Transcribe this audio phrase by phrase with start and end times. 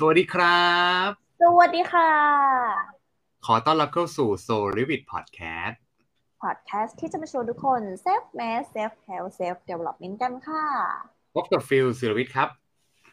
[0.00, 0.70] สวัสดีครั
[1.06, 1.08] บ
[1.42, 2.12] สวัสดีค่ะ
[3.46, 5.76] ขอต้อนรับเข้าสู่ Soul r e v i t Podcast
[6.42, 10.64] พอดแคสต์ที่จะมาชวนทุกคน Self m a d Self Help Self Development กันค่ะ
[11.34, 12.48] พบกับฟิลศิรวิทย์ครับ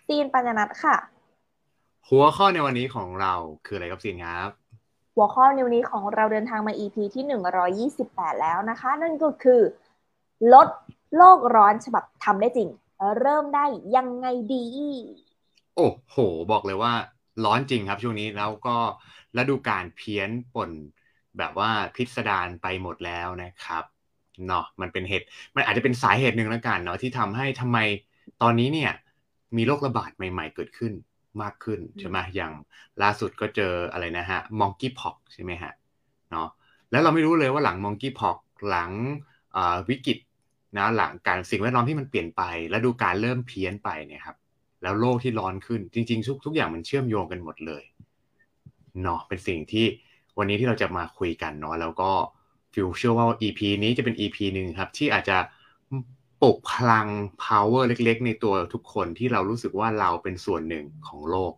[0.08, 0.96] ซีนปัญญนัทค่ะ
[2.10, 3.34] หัวข้อในวันนี้ของเรา
[3.66, 4.50] คืออะไรครับซีนครับ
[5.16, 7.24] หัวข้อในวันนี้ของเราเดินทางมา EP ที่
[8.00, 9.62] 128 แล้วนะคะ นั่นก็คือ
[10.54, 10.68] ลด
[11.18, 12.70] โลกร้อนฉบับทำได้จริง
[13.20, 14.68] เริ่มได้ยังไงดี
[15.76, 16.18] โอ้โห
[16.52, 16.94] บอกเลยว่า
[17.46, 18.78] ร้อนจริงครับช่วงนี้แล้วก็
[19.38, 20.72] ฤดูการเพี้ยนป่น
[21.38, 23.84] แบบว่าพิสดารไปหมดแล้วนะครับ
[24.48, 27.78] เนาะมันเป็นเหตุมันอาจจะเป็นสาเหตุหนึ่งแล้วกันเนาะที่ทำให้ทำไม
[28.42, 28.92] ตอนนี้เนี่ย
[29.58, 30.94] มีโรคระบาดใหม่ ๆ เกิดขึ้น
[31.42, 32.54] มากขึ้นใช่ไหมอย่าง
[33.02, 35.74] ล่าสุดก็เจออะไรนะฮะมองกี้พ็อกใช่ไหมฮะ
[36.32, 36.48] เนาะ
[36.92, 38.38] แล้วเราไม่รู้เลยว่าหลังมองกี้พ็อก
[38.70, 38.92] หลัง
[39.90, 40.18] วิกฤต
[40.78, 44.38] นะหลังการสิ่งแวดล้อมที่มันเปลี่ยนไปแล้วดูการเริ่มเพี้ยนไปเนี่ยครับ
[44.84, 47.84] แล้วโลกที่ร้อนขึ้นจริงๆทุกทุกอย่างมันเชื่อมโยงกันหมดเลย
[49.02, 49.86] เนาะเป็นสิ่งที่
[50.38, 52.12] วันนี้ที่เราจะมาคุยกันเนาะแล้วก็
[52.74, 55.38] ฟิวเชื่อว่า EP นี้จะเป็น EP หนึ่งครับ ที่อาจจะ
[56.42, 57.08] ปลุกพลัง
[57.44, 61.54] power เล็กๆ ในตัวทุกคนที่เรารู้สึกว่าเราเป็นส่วนหนึ่งของโลก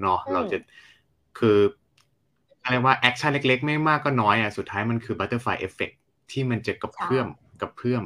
[0.00, 0.56] เนาะเราจะ
[1.38, 1.58] คือ
[2.64, 5.94] อะไรว่าแอคชั่นเล็กๆ ไม่มากก็น้อยอะสุดท้ายมันคือ butterfly effect
[6.30, 7.26] ที่มันจะกับเพื่อม
[7.62, 8.02] กับเพื่อม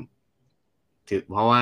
[1.09, 1.61] ถือเพราะว่า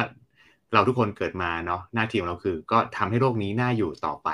[0.76, 4.28] เราทุกคนเกิดมาเนาะหน้าที่ของเราคือ ก็ทำให้โลกนี้น่าอยู่ต่อไป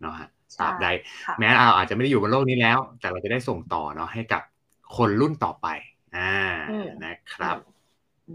[0.00, 0.28] เนาะฮะ
[0.60, 0.86] ตราบใด
[1.38, 4.42] แม้เราอาจจะไม่ได้อยู่บนโลกนี้แล้ว แต่เราจะได้ส่งต่อเนาะให้กับ
[4.96, 5.66] คนรุ่นต่อไป
[6.16, 6.34] อ่า
[7.04, 7.56] นะครับ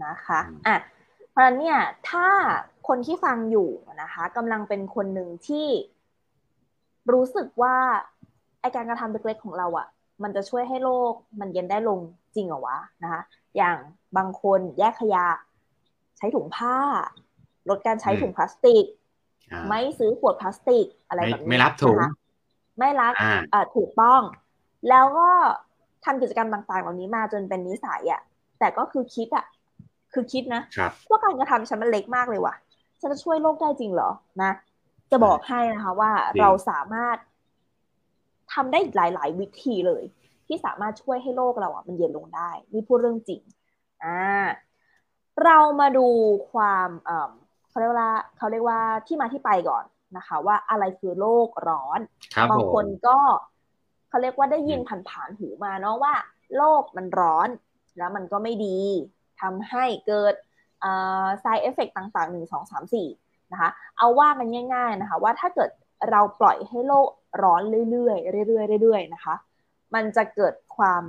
[0.04, 0.76] นะคะอะ
[1.30, 1.78] เพราะฉะนั้นเนี่ย
[2.10, 2.26] ถ้า
[2.88, 3.70] คนที่ฟังอยู่
[4.02, 5.68] นะคะกำลังเป็นคนหนึ่งที่
[7.12, 7.76] รู้สึกว่า
[8.60, 9.86] ไอการกระทำเล็กๆของเราอะ่ะ
[10.22, 12.00] มันจะช่วยให้โลกมันเย็นได้ลง
[12.34, 13.20] จริงเหรอวะนะคะ
[13.56, 13.76] อย่าง
[14.16, 15.26] บางคนแยกขยะ
[16.18, 16.76] ใช้ถุงผ้า
[17.68, 18.84] ลดการใช้ถุงพลาสติก
[19.68, 21.98] ไม่ซื้อขวดพลาสติก อะไรแบบนี้ไม่รับถุง
[22.78, 23.12] ไม่รัก
[23.52, 24.20] อ่าถูกต้อง
[24.88, 25.28] แล้วก็
[26.04, 28.20] ทำกิจกรรมต่างๆ เหล่านี้มาจนเป็นนิสัยอะ
[28.58, 29.46] แต่ก็คือคิดอะ
[30.12, 30.62] คือคิดนะ
[31.08, 32.54] ว่าการกระทำฉันมันเล็กมากเลยว่ะ
[33.00, 34.10] ฉันจะช่วยโลกได้จริงเหรอ
[34.42, 34.52] นะ
[35.10, 37.16] จะบอกให้นะคะว่าเราสามารถ
[38.52, 40.02] ทำได้หลาย ๆ วิธีเลย
[40.46, 43.40] ที่สามารถช่วยให้โลกเราอะมันเย็นลงได้ นี่พูดเรื่องจริง
[44.04, 44.20] อ่า
[45.44, 46.08] เรามาดู
[46.52, 46.88] ความ
[47.72, 49.84] เขาเรียกว่าเขาเรียกว่าที่มาที่ไปก่อน
[50.16, 52.00] นะคะ ว่าอะไรคือโลกร้อน
[52.50, 53.18] บางคนก็
[54.08, 56.14] เขาเรียกว่าได้ยินผ่านๆหูมาเนาะว่า
[56.56, 57.48] โลกมันร้อน
[57.98, 58.78] แล้วมันก็ไม่ดี
[59.40, 60.34] ทำให้เกิด
[60.84, 63.08] อ่า side effect ต่างๆหนึ่งสองสามสี่
[63.52, 65.70] นะคะ เอาว่ากันง่าย ๆนะคะ ว่าถ้าเกิด
[66.10, 67.08] เราปล่อยให้โลก
[67.42, 68.12] ร้อนเรื่อ
[68.44, 69.34] ยๆเรื่อยๆเรื่อยๆนะคะ
[69.94, 71.02] มันจะเกิดความ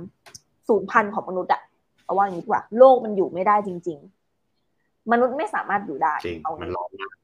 [0.68, 1.62] สูญพันธุ์ของมนุษย์อะ
[2.04, 4.23] เอาว่าอย่างนี้ดีกว่า โลกมันอยู่ไม่ได้จริงๆ
[5.12, 7.16] มนุษย์ไม่สามารถอยู่ได้เอามันร้อนมาก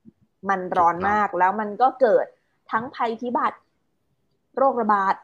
[0.50, 2.26] มันร้อนมากแล้วมันก็เกิด
[2.70, 3.58] ทั้งภัยพิบัติ
[4.56, 5.14] โรคระบาด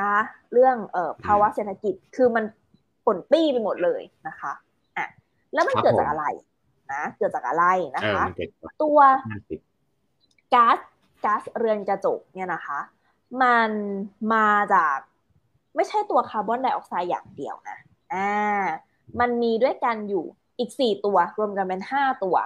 [0.00, 0.12] นะ
[0.52, 2.44] เรื่องเอ่อภาวะเศรษฐกิจคือมัน
[3.04, 4.52] ผลปี้ไปหมดเลยนะคะ
[4.96, 5.06] อะ
[5.54, 6.26] แล้วมันเกิดจากอะไร
[6.92, 7.64] นะเกิดจากอะไร
[7.96, 8.24] นะคะ
[8.82, 8.98] ตัว
[10.54, 10.78] ก๊าซ
[11.24, 12.78] ก๊าซเรือนกระจกเนี่ยนะคะ
[13.42, 13.70] มัน
[14.34, 14.96] มาจาก
[15.76, 17.78] ไม่ใช่ตัวคาร์บอนไดออกไซด์อย่างเดียวนะ
[18.12, 18.62] อ่า
[19.20, 20.24] มันมีด้วยกันอยู่
[20.60, 22.36] อีก 4 ตัวรวมกันเป็น 5 ตัว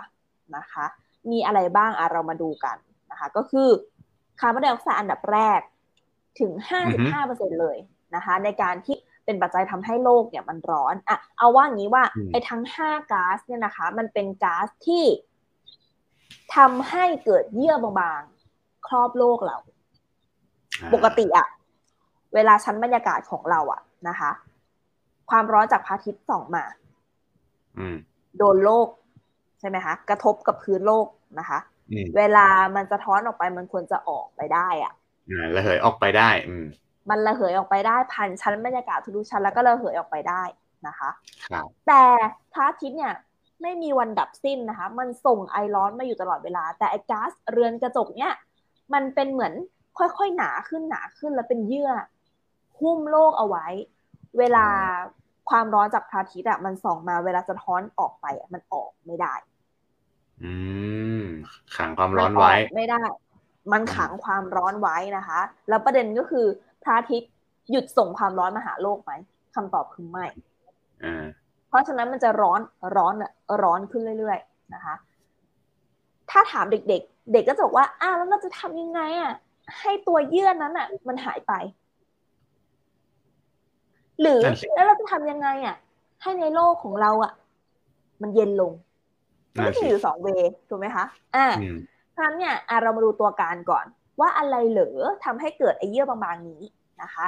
[0.56, 0.84] นะคะ
[1.30, 2.76] มีอะไรบ้างอะเรามาดูกัน
[3.10, 3.68] นะคะ ก็คือ
[4.40, 5.60] คาร์บอนไดออกไซด์อันดับแรก
[6.40, 6.52] ถึง
[7.06, 7.76] 55%เลย
[8.14, 15.04] นะคะ ในการที่เป็นปัจจัยทำให้โลกเนี่ยมันร้อนอะเอาว่างี้ว่าไอ้ทั้ง5ก๊าซเนี่ยนะคะ มันเป็นก๊าซที่
[16.56, 19.56] ทำให้เกิดเยื่อบางๆ ครอบโลกเรา
[20.94, 21.46] ปกติอะ
[22.34, 24.30] เวลาชั้นบรรยากาศของเราอะนะคะ
[25.30, 26.64] ความร้อนจากพระอาทิตย์ส่องมา
[28.38, 28.88] โดนโลก
[29.60, 31.06] ใช่ไหมคะ กระทบกับพื้นโลก
[31.38, 31.58] นะคะ
[32.16, 32.46] เวลา
[32.76, 34.92] มันสะท้อนออกไปมันควรจะออกไปได้อะ
[35.56, 36.66] ระเหยออกไปได้ อืม
[37.10, 40.42] มันระเหยออกไปได้ผ่านชั้นบรรยากาศทุกชั้นแล้วก็ระเหยออกไปได้
[40.86, 41.10] นะคะ
[41.50, 42.04] ครับแต่
[42.52, 43.14] พระอาทิตย์เนี่ย
[43.62, 48.32] ไม่มีวันดับสิ้นนะคะ มันส่งไอร้อนมาอยู่ตลอดเวลา แต่ไอก๊าซเรือนกระจกเนี่ย
[48.92, 49.52] มันเป็นเหมือน
[49.98, 51.90] ค่อยๆหนาขึ้นหนาขึ้นแล้วเป็นเยื่อ
[52.80, 53.66] หุ้มโลกเอาไว้
[54.38, 54.66] เวลา
[55.50, 59.34] ความร้อนจากพระอาทิตย์อะมันส่องมาเวลาสะท้อนออกไปอะมันออกไม่ได้
[60.42, 60.52] อื
[61.22, 61.24] ม
[61.76, 63.02] ขังความร้อนไว้ ไม่ได้
[63.72, 66.46] มันขังความร้อนไว้นะคะ แล้วประเด็นก็คือ
[66.82, 67.30] พระอาทิตย์
[67.70, 69.12] หยุดส่งความร้อนมาหาโลกไหม
[69.54, 70.26] คำตอบคือไม่
[71.68, 72.60] เพราะฉะนั้นมันจะร้อน
[72.96, 73.32] ร้อนอะ
[73.62, 74.94] ร้อนขึ้นเรื่อยๆนะคะ
[76.30, 79.32] ถ้าถามเด็กๆ เด็กก็จะบอกว่าอ้าวแล้วเราจะทำยังไงอะ
[79.80, 81.52] ให้ตัวเยื่อนั้นอะ มันหายไป
[84.20, 84.40] หรือ
[84.74, 85.76] แล้วเราจะทำยังไงอะ
[86.22, 87.32] ให้ในโลกของเราอะ
[88.22, 88.72] มันเย็นลง
[89.54, 90.28] มันก็จะอยู่สองเว
[90.68, 91.04] ถูกไหมคะ
[91.36, 91.46] อ่า
[92.12, 93.86] เพราะฉะนั้นเนี่ยเรามาดูตัวการก่อน
[94.20, 96.62] ว่าอะไรเหลือทำให้เกิดไอเยื่อบางๆนี้
[97.02, 97.26] นะคะ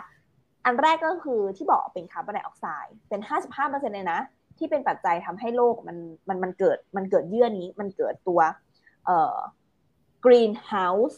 [0.65, 3.21] อันแรกก็คือที่บอกเป็นคาร์บอนไดออกไซด์เป็น
[3.59, 4.21] 55%เลยนะ
[4.59, 5.97] ที่เป็นปัจจัยทำให้โลกมัน
[6.29, 8.41] มันมันเกิดมันเกิดเยื่อนี้มันเกิดตัว
[9.07, 9.37] เอ่อ
[10.25, 11.17] greenhouse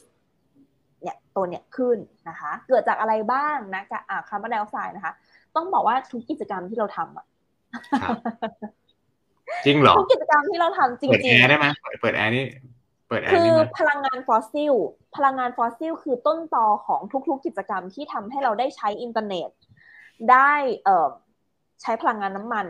[1.02, 1.98] เนี่ยตัวเนี่ยขึ้น
[2.28, 5.12] นะคะ เกิดจากอะไรบ้างนะกับคาร์บอนไดออกไซด์นะคะ
[5.56, 7.26] ต้องบอกว่าทุกกิจกรรมที่เราทำอะ
[9.64, 11.66] จริงเหรอทุกกิจกรรมที่เราทำจริงเปิดๆแอร์ได้ไหม
[12.00, 12.44] เปิดแอร์นี่
[13.08, 14.74] เปิดแอร์คือนี่ไหมพลังงานฟอสซิล
[15.16, 19.50] พลังงานฟอสซิล คือต้นตอของทุกๆ กิจกรรมที่ทำให้เราได้ใช้อินเทอร์เน็ต
[20.30, 20.52] ได้
[20.84, 21.08] เอ่อ
[21.82, 22.66] ใช้พลังงานน้ำมัน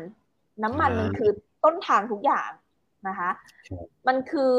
[0.64, 1.30] น้ำมันมันคือ
[1.64, 2.50] ต้นทางทุกอย่าง
[3.08, 3.30] นะคะ
[4.08, 4.56] มันคือ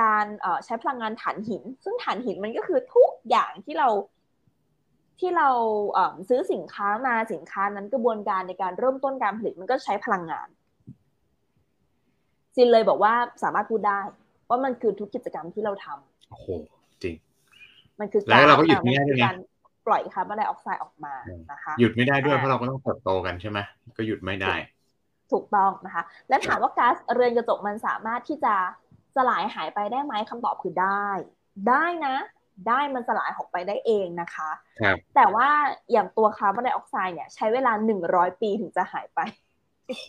[0.00, 3.88] การเอ่อใช้พลังงานถ่านหิน ซึ่งถ่านหินมันก็คือทุกอย่างที่เรา
[5.20, 5.48] ที่เรา
[5.92, 10.48] เอ่อซื้อสินค้ามาสินค้านั้นกระบวนการในการเริ่มต้นการผลิตมันก็ใช้พลังงาน
[12.54, 14.00] ซินเลยบอกว่าสามารถพูดได้
[14.48, 16.46] ว่ามันคือทุกกิจกรรมที่เราทำโอ้โห
[17.02, 17.14] จริง
[18.00, 19.36] มันคือแล้วเราก็หยุดไม่ได้มันด้คืวยนะการ
[19.86, 21.14] ปล่อยคาร์บอนไดออกไซด์ออกมา
[21.52, 23.58] นะคะหยุดไม่ได้ด้วยอ่าเพราะเราก็ต้องเติบโตกันใช่ไหม
[23.96, 24.54] ก็หยุดไม่ได้
[25.32, 28.54] ถูกต้องนะคะ และถามว่าก๊าซเรือนกระจกมันสามารถที่จะ
[29.16, 31.08] สลายหายไปได้ไหมคำตอบคือได้
[31.68, 32.16] ได้นะ
[32.68, 34.50] ได้มันสลายออกไปได้เองนะคะ
[34.80, 35.48] ครับแต่ว่า
[35.92, 39.20] อย่างตัวคาร์บอนไดออกไซด์เนี่ยใช้เวลาหนึ่งร้อยปีถึงจะหายไป
[39.86, 40.06] โอ้โห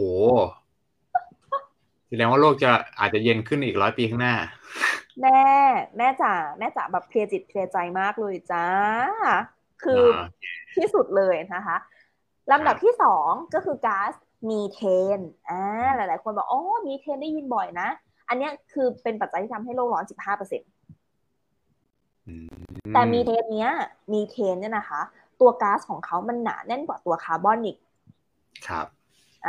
[2.08, 4.36] แสดงว่าโลกจะอาจจะเย็นขึ้นอีกร้อยปีข้างหน้า
[5.22, 5.42] แม่
[5.98, 8.66] แม่จ๋าแม่จ๋าแบบเคลียร์จิตเคลียร์ใจมากเลยจ้า
[9.84, 10.28] คืออา
[10.76, 11.78] ที่สุดเลยนะคะ
[12.52, 14.14] ลำดับที่สองก็คือก๊าซ
[14.50, 14.82] มีเท
[15.18, 15.62] นอ่า
[15.96, 17.90] หลาย ๆ คนบอกอ๋อมีเทนได้ยินบ่อยนะ
[18.30, 20.77] อันเนี้ยคือเป็นปัจจัยที่ทำให้โลกร้อน 15เปอร์เซ็นอืม
[22.94, 23.72] แต่มีเทนเนี้ย
[24.14, 25.02] มีเทนเนี่ยนะคะ
[25.40, 27.78] ตัวก๊าซของเขามันหนาแน่นกว่าตัวคาร์บอนอีก
[28.68, 28.88] ครับ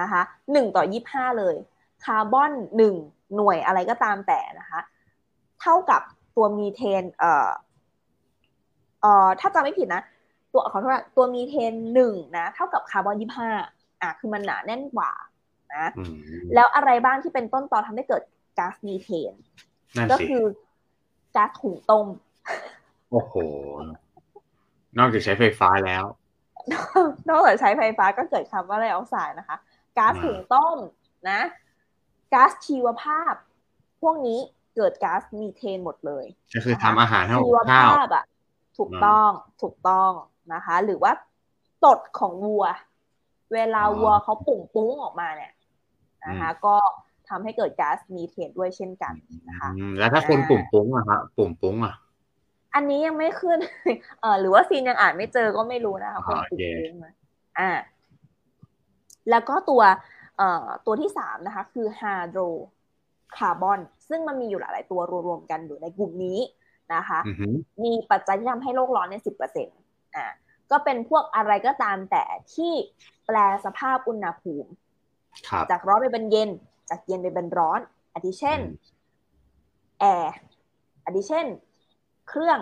[0.00, 0.22] นะคะ
[0.52, 1.56] หนึ่งต่อยี่ห้าเลย
[2.04, 2.94] คาร์บอนหนึ่ง
[3.36, 4.80] หน่วยอะไรก็ตามแต่นะคะ
[5.60, 6.02] เท่ากับ
[6.36, 7.50] ตัวมีเทน เอ่อ
[9.00, 10.02] เอ่อถ้าจำไม่ผิดนะ
[10.52, 13.50] ตัวขอโทษนะตัวมีเทนหนึ่งนะ เท่ากับคาร์บอนยี่ห้า
[14.02, 15.10] อะคือมันหนาแน่นกว่า
[15.74, 16.14] นะอืม
[16.54, 18.22] แล้วอะไรบ้างที่เป็นต้นตอทำให้เกิด
[18.58, 19.32] ก๊าซมีเทน
[19.96, 20.44] นั่นก็สิคือ
[21.36, 22.06] ก๊าซหุงต้ม
[23.10, 23.34] โอ้โห
[24.98, 26.04] นอกจากใช้ไฟฟ้าแล้ว
[27.28, 29.56] นอกจากใช้ไฟฟ้าก็เกิดคาร์บอนไดออกไซด์นะคะ
[29.98, 30.78] ก๊าซอ่าหุงต้ม
[31.30, 31.40] นะ
[32.32, 33.34] ก๊าซชีวภาพ
[34.02, 34.40] พวกนี้
[34.76, 36.24] เกิดก๊าซมีเทนหมดเลย
[36.54, 38.24] ก็คือทำอาหารให้ชีกับวข้าวภาพอะ
[38.78, 39.30] ถูกอืมต้อง
[39.62, 40.10] ถูกต้อง
[40.54, 41.12] นะคะ หรือว่า
[41.84, 42.66] ตดของวัว
[43.52, 45.52] เวลาอ๋อวัวเขาปุ่งปุ้งออกมาเนี่ย
[46.28, 46.76] นะคะ ก็
[47.28, 49.14] ทำให้เกิดก๊าซมีเทนด้วยเช่นกัน
[49.48, 51.94] นะคะอืมแล้วถ้าคนอ่าปุ่มปุ้งอะครับปุ่มปุ้งอะ
[52.74, 53.58] อันนี้ยังไม่ขึ้น
[54.20, 57.14] เออหรือว่าซีนยังอ่านไม่เจอก็ไม่รู้นะคะอ๋อคนโอปุ่เคมปุ้งอะ
[57.58, 57.70] อ่า
[59.30, 59.82] แล้วก็ตัว
[60.36, 62.40] เอ่อ ตัวที่สามนะคะ คือไฮโดร
[63.36, 66.38] คาร์บอน ซึ่งมันมีอยู่หลาย ๆ ตัวรวมๆกันอยู่ในกลุ่มนี้
[66.94, 67.54] นะคะอือหือ
[67.84, 69.78] มีปัจจัยที่ทำให้โลกร้อนเนี่ยสิบเปอร์เซ็นต์
[70.16, 70.26] อ่า
[70.70, 72.24] ก็เป็นพวกอะไรก็ตามแต่
[72.54, 72.72] ที่
[73.26, 74.70] แปลสภาพอุณหภูมิ
[75.48, 76.50] ครับจากร้อนไปเป็นเย็น
[76.90, 77.80] จากเย็นไปเป็นร้อน
[78.14, 78.96] อาทิเช่นอืม
[80.00, 80.34] แอร์
[81.04, 81.46] อาทิเช่น
[82.28, 82.58] เครื่อง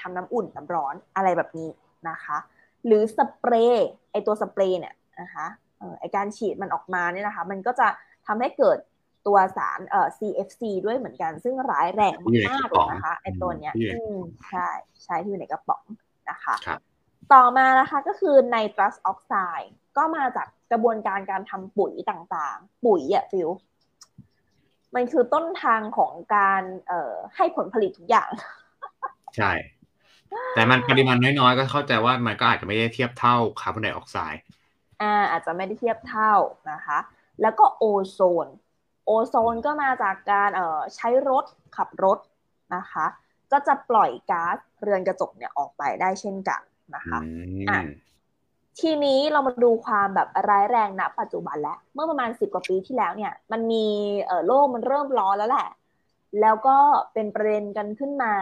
[0.00, 1.68] ทำน้ำอุ่นน้ำร้อนอะไรแบบนี้
[2.08, 2.38] นะคะ
[2.86, 5.46] หรือสเปรย์ไอตัวสเปรย์เนี่ยนะคะ
[5.78, 7.88] เอ่อไอการฉีดมันออกมาเนี่ยนะคะ มันก็จะ
[8.26, 8.78] ทำให้เกิด
[9.26, 14.68] ตัวสารเอ่อ CFC ด้วยเหมือนกัน ซึ่งร้ายแรงที่อยู่ในมากกระๆป๋อยงเลนะคะไอตัวเนี้ยที่อยู่ในอืมใช่
[15.04, 15.82] ใช่ที่อยู่ในกระป๋อง
[16.30, 16.80] นะคะครับ
[17.32, 23.48] ต่อมานะคะก็คือไนตรัสออกไซด์ก็มาจากกระบวนการการทำปุ๋ยต่างๆ ปุ๋ยอะฟิล
[24.94, 28.30] มันคือต้นทางของการเอ่อให้ผลผลิตทุกอย่าง
[29.36, 29.50] ใช่
[30.54, 34.40] แต่มันปริมาณน้อยๆ ก็เข้าใจว่ามันก็อาจจะไม่ได้เทียบเท่าคาร์บอนไดออกไซด์
[35.00, 36.32] อ่าอาจจะไม่ได้เทียบเท่า
[36.70, 36.98] นะคะ
[37.40, 38.46] แล้วก็โอโซน
[39.06, 41.44] โอโซนก็มาจากการเอ่อใช้รถ
[41.76, 42.18] ขับรถ
[42.74, 43.06] นะคะ
[43.52, 46.60] ก็จะปล่อยก๊าซเรือนกระจกเนี่ยออกไปได้เช่นกัน
[46.96, 47.18] นะคะอื
[47.68, 48.12] อะม
[48.80, 53.86] ทีนี้เรามาดูความแบบร้ายแรงณปัจจุบันแล้ว เมื่อประมาณสิบกว่าปีที่แล้วเนี่ย มันมี
[54.26, 55.68] เอ่อโลกมันเริ่มร้อนแล้วแหละ
[56.40, 56.76] แล้วก็
[57.12, 58.32] เป็นประเด็นกันขึ้นมา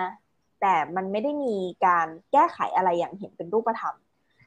[0.61, 3.95] แต่มันไม่ได้มีการแก้ไขอะไรอย่างเห็นเป็นรูปธรรม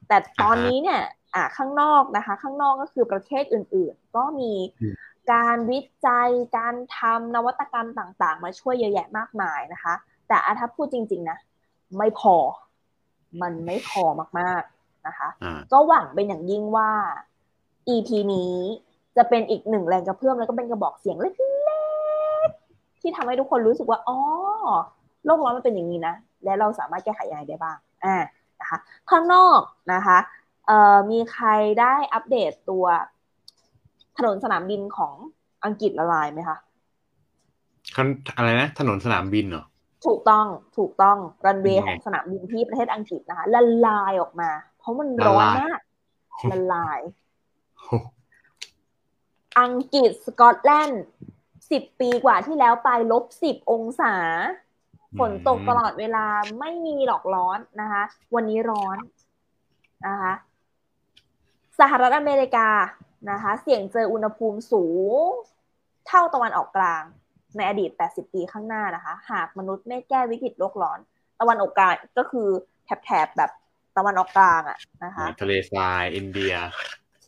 [0.08, 1.02] แต่ตอนนี้เนี่ย
[1.36, 4.96] อ่าข้างนอกนะคะ ข้างนอกก็คือประเทศอื่น ๆ ก็มีอืม
[5.34, 9.94] การวิจัยการทำนวัตกรรมต่างๆ มาช่วยเยอะแยะมากมายนะคะ
[10.28, 11.38] แต่อาถ้าพูดจริง ๆ นะ
[11.98, 12.36] ไม่พอ
[13.42, 14.04] มันไม่พอ
[14.40, 16.92] มากๆนะคะอ่าก็หวังเป็นอย่างยิ่งว่า
[17.90, 18.56] EP นี้
[19.18, 21.30] จะเป็นอีกหนึ่งแรงกระเพื่อมแล้วก็เป็นกระบอกเสียงเล็
[22.48, 24.20] กๆที่ทำให้ทุกคนรู้สึกว่าอ๋อ
[25.26, 28.16] โลกร้อนมันเป็นอย่างนี้นะ และเราสามารถแก้ไขยังไงได้บ้างอ่า
[28.60, 28.78] นะคะ
[29.10, 29.60] ข้างนอก
[29.94, 30.18] นะคะ
[30.68, 31.48] เอ่อมีใคร
[31.80, 32.86] ได้อัปเดตตัว
[34.18, 35.14] ถนนสนามบินของ
[35.66, 36.58] อังกฤษละลายไหมคะ
[37.96, 39.66] คันอะไรนะ ถนนสนามบินเหรอ
[40.06, 40.46] ถูกต้อง
[40.78, 45.80] ถูกต้องรันเวย์ของสนามบินที่ประเทศอังกฤษนะคะละลายออกมา เพราะมันร้อนมาก
[46.52, 47.00] ละลาย
[49.60, 51.04] อังกฤษสกอตแลนด์
[51.72, 54.16] สิบปีกว่าที่แล้วไปลบสิบองศา
[55.20, 56.26] ฝนตกตลอดเวลา
[56.60, 58.04] ไม่มีหลอกร้อนนะคะ
[58.36, 58.98] วันนี้ร้อน
[60.08, 60.34] นะคะ
[61.80, 62.70] สหรัฐอเมริกา
[63.32, 64.86] นะคะ เสี่ยงเจออุณหภูมิสู
[65.28, 65.30] ง
[66.08, 67.04] เท่าตะวันออกกลาง
[67.58, 71.00] ในอดีต 80 ปีข้างหน้านะคะ หากมนุษย์ไม่แก้วิกฤตโลกร้อน
[71.40, 72.48] ตะวันออกกลางก็คือ
[73.06, 73.52] แถบๆแบบ
[73.98, 76.54] ตะวันออกกลางอะนะคะทะเลทรายอินเดีย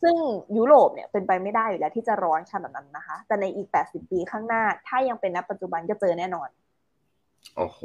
[0.02, 0.16] ซึ่ง
[0.58, 6.48] ยุโรปเนี่ยเป็นไปไม่ได้อยู่แล้วที่จะร้อนขนาดนั้นนะคะ แต่ในอีก 80 ปีข้างหน้า ถ้ายังเป็นณปัจจุบันก็เจอแน่นอน
[7.58, 7.80] โอ้โห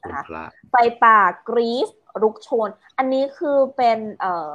[0.00, 1.18] คุณพระไฟป่า
[1.48, 1.88] กรีซ
[2.22, 2.68] รุกโชน
[2.98, 4.54] อันนี้คือเป็นเอ่อ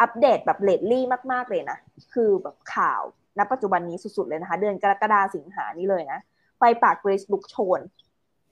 [0.00, 1.78] อัปเดตแบบเลดลี่มาก ๆ เลยนะ
[2.12, 3.02] คือแบบข่าว
[3.38, 6.20] ณปัจจุบันนี้สุด ๆ เลยนะคะ เดือนกรกฎาสิงหานี้เลยนะ
[6.58, 7.80] ไฟป่ากรีซลุกโชน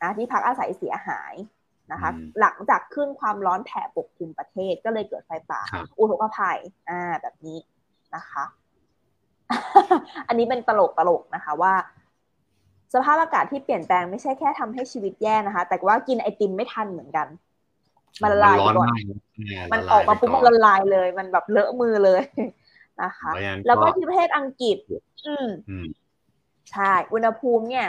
[0.03, 1.35] นะที่พักอาศัยเสียหาย
[1.93, 5.61] นะคะ หลังจากขึ้นความร้อนแผ่ปกคลุมประเทศก็เลยเกิดไฟป่า
[5.99, 7.59] อุทกภัย อ่า แบบนี้
[8.15, 8.45] นะคะ
[10.29, 11.73] อันนี้เป็นตลกตลกนะคะว่า
[12.95, 17.27] สภาพอากาศที่เปลี่ยนแปลงไม่ใช่แค่ทำให้ชีวิตแย่นะคะ แต่ว่ากินไอติมไม่ทันเหมือนกัน
[18.23, 18.89] มันละลายก่อน
[19.73, 22.23] มันออกมาปุ๊บมันละลายเลย มันแบบเลอะมือเลย
[23.03, 23.31] นะคะ
[23.67, 24.77] แล้วก็ที่ประเทศอังกฤษ
[25.27, 25.49] อืม
[26.73, 27.87] ใช่ อุณหภูมิเนี่ย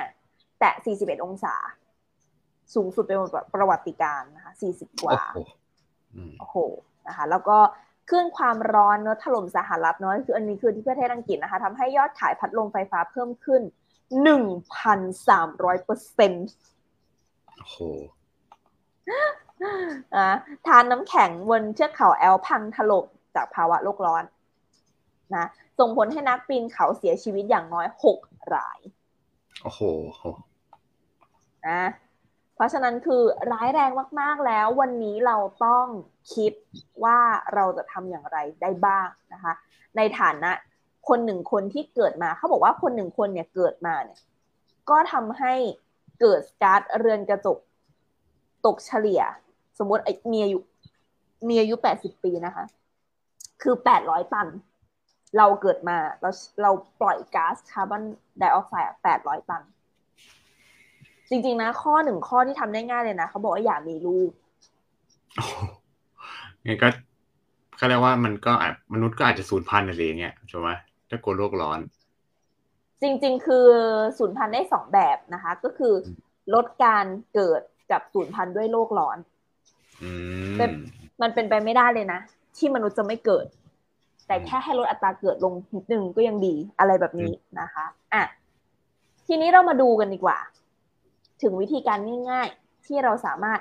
[0.60, 1.56] แตะ 41 องศา
[2.76, 3.18] สูงสุดเป็น
[3.54, 5.22] ประวัติการนะคะ 40 กว่า
[6.40, 6.58] โอ้โห
[7.08, 7.58] นะคะ แล้วก็
[8.10, 13.62] ขึ้นความร้อนเนอะถล่มสหรัฐเนอะคืออันนี้คือที่ประเทศอังกฤษนะคะทำให้ยอดขายพัดลมไฟฟ้าเพิ่มขึ้น
[14.10, 16.50] 1,300เปอร์เซ็นต์
[17.58, 17.78] โอ้โห
[20.18, 20.30] นะ
[20.68, 24.24] ทานน้ำแข็งบนเทือกเขาแอลพังถล่มจากภาวะโลกร้อน
[25.36, 25.46] นะ
[25.80, 28.20] ส่งผลให้นักปีนเขาเสียชีวิตอย่างน้อยหก
[28.56, 28.80] ราย
[29.62, 29.82] โอ้โห
[31.68, 31.82] นะ
[32.56, 35.86] เพราะฉะนั้นคือร้ายแรงมาก ๆ แล้ววันนี้เราต้อง
[36.34, 36.54] คิด
[37.04, 37.20] ว่า
[37.54, 39.54] เราจะทำอย่างไรได้บ้างนะคะ
[39.98, 40.52] ในฐานะ
[41.08, 44.20] คนหนึ่งคนที่เกิดมาเขาบอกว่าคนหนึ่งคนเนี่ยเกิดมาเนี่ย
[44.90, 45.54] ก็ทำให้
[46.20, 47.58] เกิดก๊าซเรือนกระจก
[48.66, 49.22] ตกเฉลี่ย
[49.78, 50.60] สมมติไอ้มียอายุ
[51.48, 52.66] มียอายุแปดสิบปีนะคะ
[53.62, 54.48] คือแปดร้อยตัน
[55.38, 56.30] เราเกิดมาเรา
[56.62, 58.04] เราปล่อยก๊าซคาร์บอน
[58.40, 59.62] ไดออกไซด์แปดร้อยตัน
[61.30, 64.32] จริงๆนะ ข้อหนึ่งข้อที่ทำได้ง่ายเลยนะเขาบอกว่าอย่ามีลูก
[66.66, 66.88] งั้นก็
[67.78, 68.52] เขาเรียกว่ามันก็
[68.94, 70.70] มนุษย์ก็อาจจะสูญพันธุ์อะไรเงี้ยใช่ไหม
[71.10, 71.80] ถ้ากลัวโลกร้อน
[73.02, 73.68] จริง ๆ คือ
[74.18, 75.94] สูญพันธุ์ได้สองแบบนะคะ ก็คือ
[76.54, 77.62] ลดการเกิด
[77.92, 79.18] กับสูญพันธุ์ด้วยโลกร้อน
[80.58, 80.70] เป็น
[81.22, 82.20] มันเป็นไปไม่ได้เลยนะ
[82.58, 83.46] ที่มนุษย์จะไม่เกิด
[84.28, 88.24] แต่แค่ให้ลดอัตราเกิดลงนิดนึงก็ยังดีอะไรแบบนี้นะคะอะ
[89.28, 90.38] ทีนี้เรามาดูกันดีกว่า
[91.42, 92.00] ถึงวิธีการ
[92.30, 93.60] ง่าย ๆ ที่เราสามารถ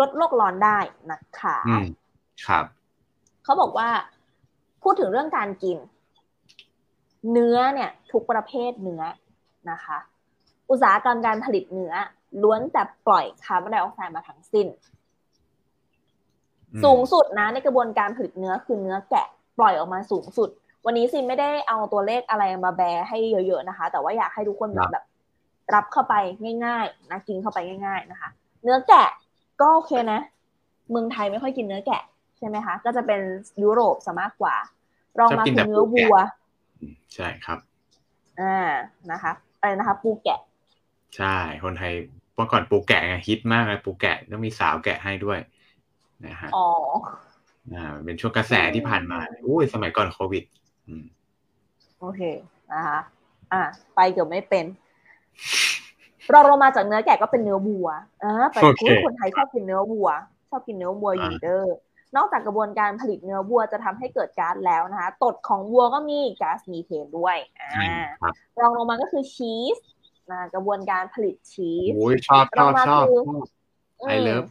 [0.00, 0.78] ลดโลกร้อนได้
[1.10, 1.56] นะคะ
[2.46, 2.64] ครับ
[3.44, 3.88] เขาบอกว่า
[4.82, 5.78] พูดถึงเรื่องการกิน
[7.30, 9.02] เนื้อเนี่ยทุกประเภทเนื้อ
[9.70, 9.98] นะคะ
[10.70, 11.92] อุตสาหกรรมการผลิตเนื้อ
[12.42, 14.66] ล้วนแต่ปล่อยคาร์บอนไดออกไซด์มาทั้งสิ้น
[16.84, 19.26] สูงสุดนะในกระบวนการผลิตเนื้อคือเนื้อแกะ
[19.58, 20.50] ปล่อยออกมาสูงสุด
[20.84, 25.04] วันนี้ซิไม่ได้เอาตัวเลขอะไรมาแบให้เยอะๆนะคะ แต่ว่าอยากให้ทุกคนแบบ
[25.74, 26.14] รับเข้าไป
[26.64, 28.28] ง่ายๆนะกินเข้าไปง่าย ๆนะคะ
[28.62, 29.08] เนื้อแกะ
[29.60, 30.20] ก็โอเคนะ
[30.90, 32.02] เมืองไทยไม่ค่อยกินเนื้อแกะ
[32.38, 33.20] ใช่ไหมคะ ก็จะเป็น
[33.62, 34.56] ยุโรปซะมากกว่า
[35.18, 36.16] รองมาคือเนื้อวัว
[37.14, 37.58] ใช่ครับ
[38.40, 38.56] อ่า
[39.10, 40.40] นะคะอะไรนะคะ ปูแกะ
[41.16, 41.92] ใช่ คนไทย
[42.34, 45.38] เมื่อก่อนปูแกะฮิตมากเลยปูแกะต้องมีสาวแกะให้ด้วย
[46.26, 46.68] นะฮะอ๋อ
[47.74, 50.44] อ่า เป็นช่วงกระแสที่ผ่านมาอุ้ยสมัยก่อนโควิด
[50.86, 51.04] อืม
[52.00, 52.20] โอเค
[52.72, 52.98] นะคะ
[53.52, 53.60] อ่า
[53.96, 54.64] ไปเกือบไม่เป็น
[56.30, 57.88] เราเรามาจากเนื้อแกะก็เป็นเนื้อวัว
[58.22, 58.60] อ่าแต่
[59.04, 60.08] คนไทยชอบกินเนื้อวัว
[60.50, 61.64] ชอบกินเนื้อวัวอยู่เด้อ
[62.16, 68.02] นอกจากกระบวนการผลิตเนื้อวัวจะทำให้เกิดก๊าซแล้วนะคะ ตดของวัวก็มีก๊าซมีเทนด้วยอ่า
[68.60, 69.76] รองลงมาก็คือชีส
[70.30, 73.04] นะกระบวนการผลิตชีสโอ้ยชอบชอบชอบ
[74.08, 74.44] ไอเลิฟ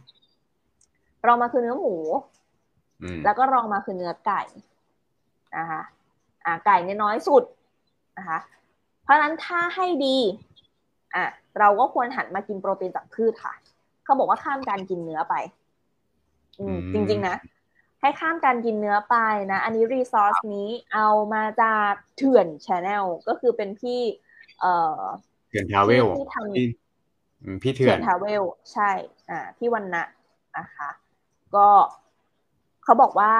[1.26, 1.96] รองมาคือเนื้อหมู
[3.24, 4.42] แล้วก็รองมาคือเนื้อไก่
[5.58, 5.82] นะคะ
[6.44, 7.42] อ่าไก่เนี่ยน้อยสุด
[8.18, 8.38] นะคะ
[9.02, 10.18] เพราะฉะนั้นถ้าให้ดี
[11.14, 11.24] อะ
[11.58, 13.54] เราก็ควรหันมากินโปรตีนจากพืชค่ะ
[14.04, 15.34] เขาบอกว่าข้ามการกินเนื้อไป
[16.60, 17.36] อืมจริง ๆ นะ
[18.02, 19.16] ให้ข้ามการกินเนื้อไป
[19.52, 24.00] นะ อันนี้ resource นี้เอามาจากเถื่อน Channel ก็คือเป็นพี่
[24.60, 25.02] เอ่อ
[25.50, 28.42] เถื่อน Travel ที่ทำพี่เถื่อนทาวเวล
[28.72, 28.90] ใช่
[29.30, 30.04] อ่า พี่วันนะ
[30.58, 30.90] นะคะ
[31.54, 31.68] ก็
[32.84, 33.32] เขาบอกว่า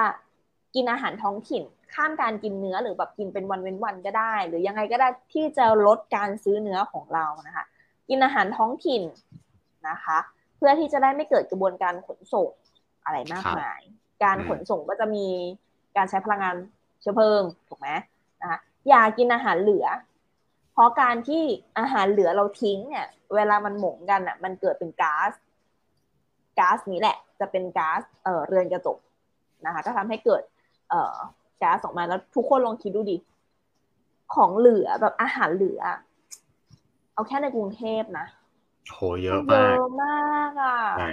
[0.75, 7.65] กินอาหารท้องถิ่นข้ามการกินเนื้อหรือแบบกินเป็นวันเว้นวันก็ได้ หรือยังไงก็ได้ที่จะลดการซื้อเนื้อของเรานะคะ
[8.09, 9.03] กินอาหารท้องถิ่น
[9.89, 10.17] นะคะ
[10.57, 12.49] เพื่อที่จะได้ไม่เกิดกระบวนการขนส่ง
[13.05, 13.81] อะไรมากมาย
[14.23, 15.25] การขนส่งก็จะมี
[15.97, 16.55] การใช้พลังงาน
[17.01, 17.89] เชื้อเพลิงถูกไหม
[18.41, 19.85] นะคะอย่ากินอาหารเหลือ
[20.73, 21.43] เพราะการที่
[21.79, 25.31] อาหารเหลือเราทิ้งเนี่ย เวลามันหมงกันอะ มันเกิดเป็นก๊าซ
[26.59, 28.97] ก๊าซนี้แหละ จะเป็นก๊าซเอ่อเรือนกระจก
[29.65, 30.43] นะคะ ก็ทำให้เกิด
[30.89, 31.15] เอ่อ
[31.61, 33.17] ก๊าซออกมาแล้วทุกคนลองคิดดูดิ
[34.35, 35.81] ของเหลือแบบอาหารเหลือ
[37.13, 38.27] เอาแค่ในกรุงเทพนะ
[38.91, 41.09] โหเยอะเยมากอะมากอะใช่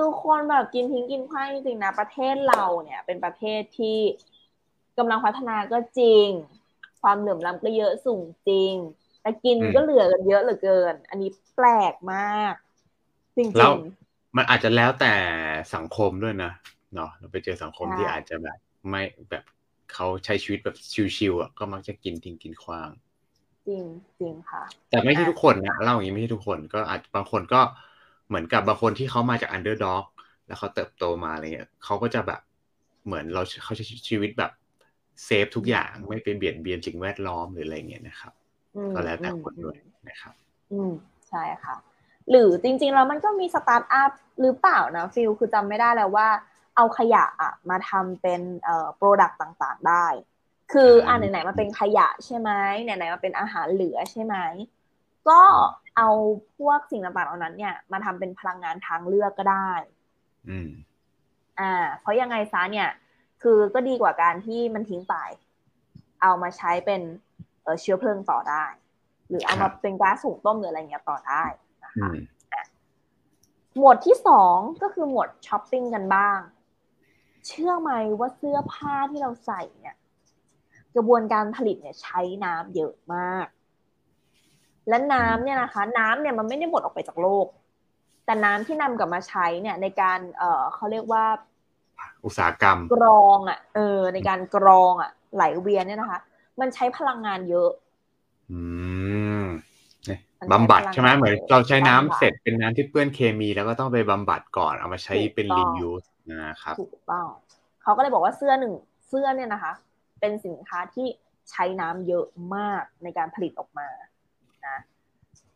[0.00, 3.98] คือคนแบบกินทิ้งกินขว้างจริงๆนะประเทศเราเนี่ย เป็นประเทศที่
[4.98, 6.28] กำลังพัฒนาก็จริง
[7.02, 8.74] ความเหลื่อมล้ำก็เยอะสูงจริง
[9.22, 12.54] แต่กินก็เหลือกันเยอะเหลือเกิน อันนี้แปลกมาก
[13.36, 13.76] จริแล้วง
[14.36, 15.14] มันอาจจะแล้วแต่
[15.74, 16.52] สังคมด้วยนะ
[16.94, 18.58] เนาะเราไปเจอสังคมใช่ที่อาจจะแบบ
[18.90, 19.44] ไม่แบบ
[19.92, 20.76] เขาใช้ชีวิตแบบ
[21.16, 23.84] chill ๆอะก็มักจะกินทิ้งกินขว้างๆจริง
[24.20, 27.60] จริงค่ะ แต่ไม่ใช่อะทุกคนนะเล่าอย่างนี้ไม่ใช่ทุกคนก็อาจบางคนก็
[28.28, 30.04] เหมือนกับบางคนที่เขามาจาก underdog
[30.46, 32.40] แล้วเขาเติบโตมาอะไรเงี้ยเขาก็จะแบบ
[33.06, 34.50] เหมือนเราเขาใช้ชีวิตแบบ
[35.24, 38.32] save ทุกอย่างไม่ไปเบียดเบียนสิ่งแวดล้อมหรืออะไรเงี้ยนะครับ
[38.74, 39.76] อืมก็แล้วแต่อืมคนด้วย
[40.08, 40.34] นะครับ
[40.72, 40.92] อืม
[41.28, 41.76] ใช่ค่ะ
[42.30, 46.28] หรือจริงๆแล้วมันก็มีสตาร์ทอัพหรือเปล่านะฟิลคือจำไม่ได้แล้วว่า
[46.76, 50.06] เอาขยะอะมาทำเป็นเอ่อ product ต่างๆได้
[50.72, 52.50] คืออ่าไหนๆมาเป็นขยะใช่ไหม
[52.82, 54.36] ไหนๆมาเป็นอาหารเหลือใช่ไหม
[55.28, 55.40] ก็
[55.98, 56.10] เอา
[56.58, 59.70] พวกสิ่งต่างๆเหล่านั้นเนี่ยมาทำเป็นพลังงานทางเลือกก็ได้
[60.48, 60.68] อืม
[61.60, 62.88] อ่า เพราะยังไงซะเนี่ย
[63.42, 65.14] คือก็ดีกว่าการที่มันทิ้งไป
[66.22, 67.00] เอามาใช้เป็น
[67.62, 68.64] เอ่อเชื้อเพลิงต่อได้
[69.28, 71.44] หรือเอาครัมาบเป็นก๊าซสูงต้มหรืออะไรเงี้ยต่อได้
[71.84, 72.16] นะอืคะม
[73.76, 76.38] หมวดที่สองก็คือหมวดช้อปปิ้งกันบ้าง
[77.46, 79.96] เชื่อไหมว่าเสื้อผ้าที่เราใส่เนี่ย
[80.94, 83.46] กระบวนการผลิตเนี่ยใช้น้ำเยอะมาก
[84.88, 87.46] และน้ำเนี่ยนะคะ น้ำเนี่ยมันไม่ได้หมดออกไปจากโลก
[88.24, 91.24] แต่น้ำที่นำกลับมาใช้เนี่ยในการเอ่อเขาเรียกว่า
[92.24, 96.20] อุตสาหกรรมกรองอะเออ ในการกรองอะ ไหลเวียนเนี่ยนะคะ
[96.60, 97.70] มันใช้พลังงานเยอะ
[98.50, 98.60] อื
[99.42, 99.44] ม
[100.06, 107.26] เนี่ยมันใช้บำบัดพลังใช่ไหมงานเหมือนเยอะเราใช้น้ำบำบัดเสร็จเป็นน้ำที่เปื้อนเคมีแล้วก็ต้องไปบำบัดก่อนเอามาใช้ถูกเป็นต้อง reuse นะครับถูกต้อง
[107.82, 108.74] เขาก็เลยบอกว่าเสื้อหนึ่ง
[109.08, 109.72] เสื้อเนี่ยนะคะ
[110.20, 111.06] เป็นสินค้าที่
[111.50, 113.88] ใช้น้ำเยอะมากในการผลิตออกมา
[114.68, 114.78] นะ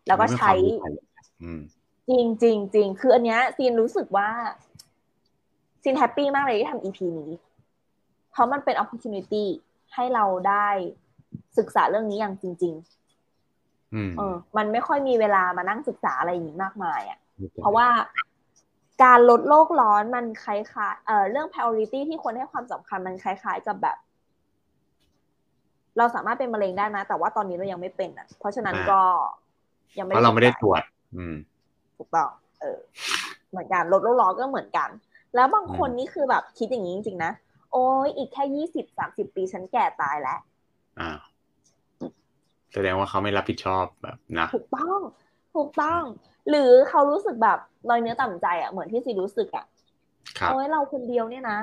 [0.06, 0.52] แล้วก็ใช้
[1.42, 1.60] อืม
[2.10, 4.28] จริงจริงจริงคืออันเนี้ยซีนรู้สึกว่า
[5.82, 7.30] ซีน happy มากเลยที่ทำ EP นี้
[8.30, 9.44] เพราะมันเป็น opportunity
[9.94, 10.68] ให้เราได้
[11.58, 12.74] ศึกษาเรื่องนี้อย่างจริง
[13.94, 17.18] อืมๆเออ มันไม่ค่อยมีเวลามานั่งศึกษาอะไรอย่างนี้มากมายอะ่ะ
[17.60, 17.88] เพราะว่า
[19.02, 23.96] การลดโลกร้อนมันคล้ายๆเอ่อเรื่อง priority ที่คนให้ความสำคัญมันคล้ายๆกับแบบ
[25.98, 29.00] เราสามารถเป็นมะเร็งได้นะ แต่ว่าตอนนี้เรายังไม่เป็นอะ เพราะฉะนั้นก็
[29.98, 30.82] ยังไม่เพราะเราไม่ได้สนใจตรวจ
[31.16, 31.34] อืม
[31.96, 32.28] ถูกต้อง
[32.60, 32.78] เออ
[33.50, 34.88] เหมือนกันลดโลกร้อนก็เหมือนกัน
[35.34, 37.32] แล้วบางคนนี่คือแบบคิดอย่างนี้จริงๆนะ
[37.72, 40.38] โอ้ยอีกแค่ยี่สิบสามสิบปีฉันแก่ตายแล้ว
[41.00, 41.10] อ่า
[42.72, 44.98] แสดงว่าเขาไม่รับผิดชอบแบบนะ ถูกต้อง
[45.54, 46.02] ถูกต้อง
[46.50, 47.58] หรือเขารู้สึกแบบ
[47.90, 49.64] ลอยเนื้อต่ำใจอะเหมือนที่ซีรู้สึกอะ
[50.38, 51.58] ครับโอ้ยเราคนเดียวเนี่ยนะ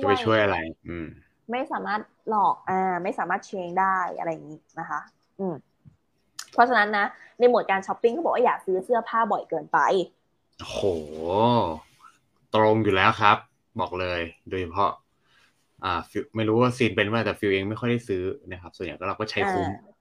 [0.00, 0.56] จะไปช่วยอะไร
[0.88, 1.06] อืม
[1.50, 5.00] ไม่สามารถหลอกอ่าไม่สามารถเชงได้อะไรอย่างนี้นะคะ
[5.38, 5.54] อืม
[6.52, 7.06] เพราะฉะนั้นนะ
[7.38, 9.78] ในหมวดการช้อปปิ้งเขาบอกว่าอย่าซื้อเสื้อผ้าบ่อยเกินไป
[10.60, 10.78] โห
[12.54, 13.36] ตรงอยู่แล้วครับ
[13.80, 14.92] บอกเลยโดยเฉพาะ
[15.84, 19.92] อ่าฟิลไม่รู้ว่าซีนเป็นว่าแต่ฟิลเองไม่ค่อยได้ซื้อนะครับ ส่วนใหญ่ก็เราก็ใช้คุ้มอ่า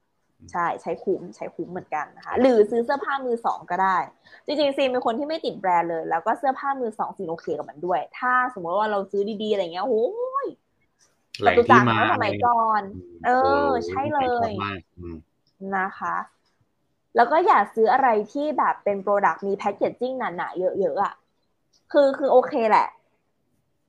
[0.52, 3.98] ใช่ใช้คุ้มใช้คุ้มเหมือนกันนะคะ หรือซื้อเสื้อผ้ามือสองก็ได้
[4.46, 10.06] จริงๆซีนเป็นคนที่ไม่ติดแบรนด์เลย แล้วก็เสื้อผ้ามือสองซีนโอเคกับมันด้วย ถ้าสมมติว่าเราซื้อดีๆอะไรเงี้ยโอ้
[10.46, 10.48] ย
[11.40, 12.82] แหล่งที่มาจตุจักรเมื่อสมัยก่อน
[13.26, 13.30] เอ
[13.66, 15.18] อโใช่เลยชอบมากอืม
[15.78, 16.16] นะคะ
[17.16, 21.14] แล้วก็อย่าซื้ออะไรที่แบบเป็น product มี packaging หนาๆเยอะๆอะ่ะ
[21.92, 22.88] คือคือโอเคแหละ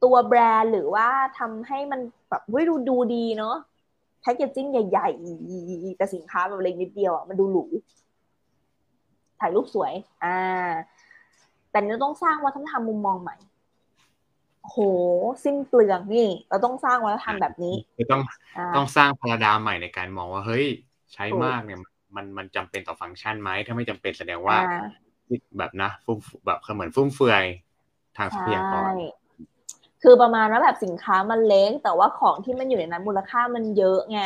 [0.05, 3.57] ตัวแบรนด์หรือว่าทำให้มันแบบเฮ้ยดูดูดีเนาะ
[4.21, 7.65] packaging ใหญ่ๆ แต่สินค้าแบบเล็กนิดเดียวอะ่ะมันดูหรู
[9.41, 9.93] ถ่ายรูปสวย
[10.25, 10.71] อ่า
[11.71, 13.37] แต่นี่ต้องสร้างวัฒนธรรมมุมมองใหม่
[14.69, 14.77] โห
[15.45, 18.23] สิ้นเปลืองนี่ เราต้องสร้างวัฒนธรรมแบบนี้คือต้อง
[18.57, 20.65] อ่าต้องสร้าง paradigm ใหม่ในการมองว่าเฮ้ย
[21.15, 21.79] ใช้ถูกมากเนี่ย
[22.17, 25.03] มันมันจำเป็นต่อฟังก์ชันไหมถ้าไม่จำเป็นแสดงว่าอ่า
[25.59, 27.45] แบบนะฟุ่มแบบเหมือนฟุ่มเฟือย
[28.17, 29.13] ทางทรัพยากรใช่
[30.03, 34.21] คือประมาณว่าแบบสินค้ามันเล็ก แต่ว่าของที่มันอยู่ในนั้นมูลค่ามันเยอะไง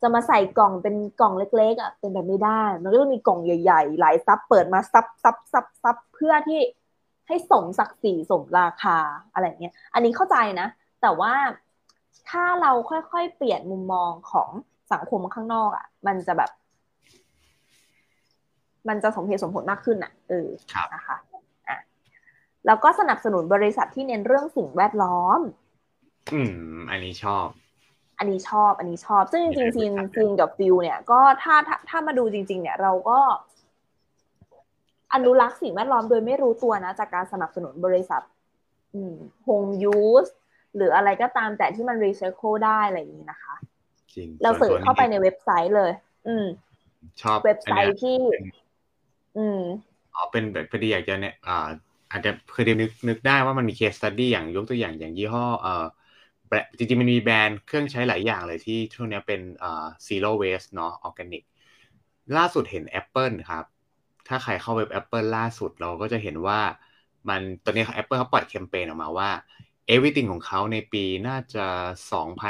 [0.00, 6.60] จะมาใส่กล่องเป็นกล่องเล็กๆอะเป็นไปไม่ได้ มันก็ต้องมีกล่องใหญ่ ๆ หลายซับเปิดมาซับซับซับซับเพื่อที่
[7.28, 8.98] ให้สมศักดิ์ศรีสมราคา
[9.32, 10.68] อะไรเงี้ย อันนี้เข้าใจนะ
[11.02, 11.34] แต่ว่า
[12.30, 14.48] ถ้าเราค่อยๆ เปลี่ยนมุมมองของ
[14.92, 16.50] สังคมข้างนอกอะ มันจะแบบ
[18.88, 21.16] มันจะสมเหตุสมผลมากขึ้นอะเออครับนะคะ
[21.68, 21.78] อะ
[22.66, 25.40] แล้วก็สนับสนุนบริษัทที่เน้นเรื่องสิ่งแวดล้อม
[26.32, 26.40] อื
[26.74, 27.46] ม อันนี้ชอบ
[28.18, 33.18] อันนี้ชอบ อันนี้ชอบ ซึ่งจริงๆซีนซีนกับฟิลเนี่ย ก็ถ้าถ้าถ้ามาดูจริง ๆ เนี่ย เราก็
[35.14, 38.22] อนุรักษ์สิ่งแวดล้อมโดยไม่รู้ตัวนะ จากการสนับสนุนบริษัท
[38.94, 39.14] อืม
[39.46, 40.30] home use
[40.76, 43.54] หรืออะไรก็ตามแต่ที่มันรีไซเคิลได้อะไรอย่างนี้นะคะ
[44.14, 45.92] จริงเราเสิร์ชส่วนตัวเข้าไปในเว็บไซต์เลย
[46.26, 46.46] อืม
[47.22, 48.16] ชอบเว็บไซอันเนี้ยที่
[49.38, 49.60] อืม
[50.14, 51.68] อ๋อเป็นแบบพอดีอยากจะเนี่ยอ่า
[52.10, 55.86] อาจจะเคยนึกนึกได้ว่ามันมี case study อย่างยกตัวอย่างอย่างยี่ห้อเอ่อ
[56.46, 61.42] แบรนด์จริงๆมันมีแบรนด์เครื่องใช้หลายอย่างเลยที่ช่วงเนี้ยเป็นอ่า zero waste เนาะ organic
[62.36, 63.64] ล่าสุดเห็น Apple ครับ
[64.28, 66.60] ถ้าใครเข้าเว็บ Apple ล่าสุดเราก็จะเห็นว่า
[67.28, 69.30] มันตอนนี้ Apple เขาปล่อยแคมเปญออกมาว่า
[69.94, 71.66] everything ของเขาในปีน่าจะ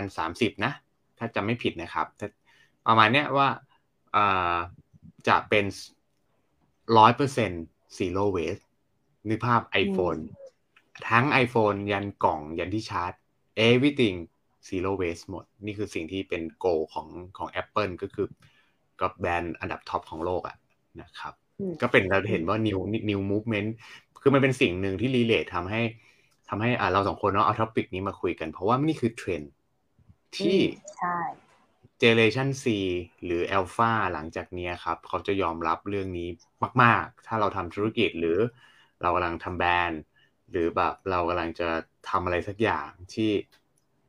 [0.09, 0.73] 2030 นะ
[1.19, 2.07] ถ้าจำไม่ผิดนะครับ
[2.87, 3.49] ประมาณเนี้ยว่า
[5.29, 5.65] จะเป็น
[6.99, 7.65] ร้อยเปอร์เซ็นต์
[7.99, 8.65] zero waste
[9.29, 10.21] นึกภาพ iPhone
[11.11, 13.13] ทั้ง iPhone ยันกล่องยันที่ชาร์จ
[13.69, 14.17] everything
[14.69, 18.27] zero waste หมด นี่คือสิ่งที่เป็น goal ของของ Apple ก็คือ
[19.01, 20.57] กับแบรนด์อันดับ top ของโลกอะ
[21.01, 21.35] นะครับ
[21.83, 22.79] ก็เป็นเราเห็นว่า new
[23.11, 23.69] new movement
[24.23, 25.81] คือมันเป็นสิ่งหนึ่งที่ relate ทำให้
[26.49, 29.53] ทำให้อ่าเราสองคนเนาะเอา topic นี้มาคุยกัน เพราะว่านี่คือเทรนด์
[30.39, 30.65] ที่อืม
[30.97, 31.19] ใช่
[32.03, 32.65] Generation Z
[33.25, 36.29] หรือ Alpha หลังจากเนี้ยครับ เขาจะยอมรับเรื่องนี้
[36.83, 38.39] มาก ๆ ถ้าเราทำธุรกิจหรือ
[39.03, 40.01] เรากำลังทำแบรนด์
[40.51, 41.69] หรือแบบเรากำลังจะ
[42.09, 43.33] ทำอะไรสักอย่างที่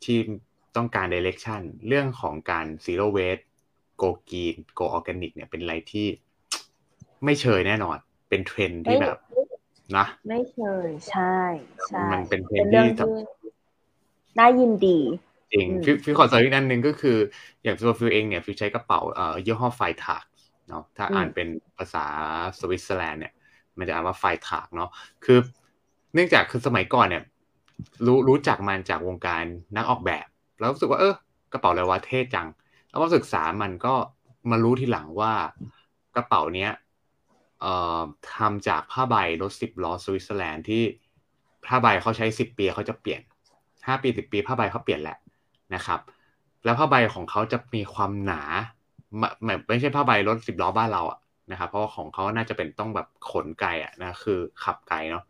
[0.04, 0.18] ที่
[0.76, 3.46] ต้องการ direction เรื่องของการ zero waste
[4.02, 6.08] go green go organic เนี่ยเป็นอะไรที่
[7.26, 7.98] ไม่เชยแน่นอน
[8.30, 9.18] เป็นเทรนด์ที่แบบ
[9.98, 11.38] นะ ไม่เคยใช่
[11.88, 13.08] ใช่มันเป็นเทรนเป็นเรื่องที่ที่
[14.38, 14.98] น่ายินดี
[15.54, 17.18] จริงอืมฟิลฟิลขอเสริมอีกอันหนึ่งก็คือ
[17.64, 20.24] อย่างตัวฟิลเองเนี่ยฟิลใช้กระเป๋าเอ่อยี่ห้อ Freitag
[20.70, 22.06] เนาะถ้าอ่านเป็นภาษา
[22.60, 23.34] สวิตเซอร์แลนด์เนี่ย
[23.78, 24.90] มันจะอ่านว่าไฟถากเนาะ
[25.26, 25.40] คือ
[26.14, 27.24] เนื่องจากคือสมัยก่อนเนี่ย
[28.06, 29.44] รู้รู้จักมันจากวงการ
[29.76, 30.28] นักออกแบบ
[30.60, 31.14] แล้วรู้สึกว่าเออ
[31.54, 32.48] กระเป๋าอะไรวะเท่จัง
[32.90, 33.94] แล้วพอศึกษามันก็
[34.52, 35.34] มารู้ทีหลังว่า
[36.16, 36.89] กระเป๋าเนี้ยเอ่อ
[38.36, 40.84] ทำจากผ้าใบรถสิบล้อสวิตเซอร์แลนด์ที่
[41.66, 43.22] ผ้าใบเขาใช้สิบปีเขาจะเปลี่ยน
[43.88, 45.18] ห้าปีสิบปีผ้าใบเขาเปลี่ยนแหละ
[45.76, 46.00] นะครับ
[46.66, 48.42] แล้วผ้าใบของเขาจะมีความหนา
[49.18, 51.20] ไม่ไม่ใช่ผ้าใบรถสิบล้อบ้านเราอะ
[51.52, 55.24] นะครับ เพราะว่าของเขาน่าจะเป็นต้องแบบขนไกลอะนะคือขับไกลเนาะ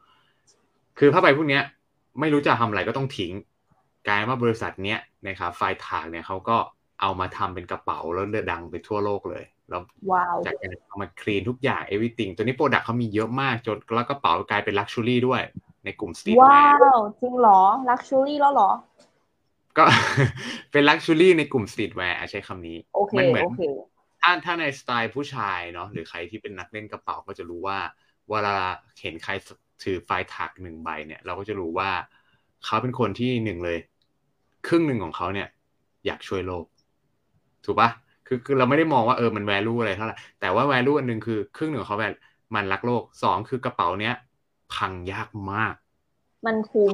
[1.00, 1.64] คือผ้าใบพวกเนี้ย
[2.20, 3.34] ไม่รู้จะทำอะไรก็ต้องทิ้ง
[4.08, 6.58] กลายว่าบริษัทเนี้ยนะครับ Freitag เนี่ยเขาก็
[7.02, 15.42] เอามาทำเป็นกระเป๋าแล้วเลือดังไปทั่วโลกเลย แล้ว wow จากการเอามา clean ทุกอย่าง everything ตัวนี้ product เขามีเยอะมากจนแล้วกระเป๋ากลายเป็น luxury ด้วย
[15.86, 18.72] ในกลุ่ม streetwearว้าวจริงเหรอ luxury แล้วเหรอ
[19.78, 19.84] ก็
[20.72, 23.62] เป็น luxury ในกลุ่ม streetwear ใช้คำนี้โอเคมันเหมือนโอเค
[24.22, 27.78] ถ้าถ้าในสไตล์ผู้ชายเนาะหรือใครที่เป็นนักเล่นกระเป๋าก็จะรู้ว่า
[28.30, 28.56] เวลา
[29.02, 29.32] เห็นใคร
[29.84, 31.90] ถือไฟถักหนึ่งใบเนี่ย เราก็จะรู้ว่า
[32.66, 33.80] เขาเป็นคนที่หนึ่งเลย
[34.68, 35.48] ครึ่งหนึ่งของเขาเนี่ย
[36.06, 36.66] อยากช่วยโลก
[37.66, 37.90] ถูกปะ
[38.32, 42.16] คือคือเราไม่ได้มองว่าเออมันแวลูอะไรเท่าไหร่แต่ว่าแวลูอันหนึ่งคือครึ่งหนึ่งของเขาแบบ
[42.56, 44.16] มันรักโลกสองคือกระเป๋าเนี้ย
[44.74, 45.74] พังยากมาก
[46.46, 46.94] มันคุ้ม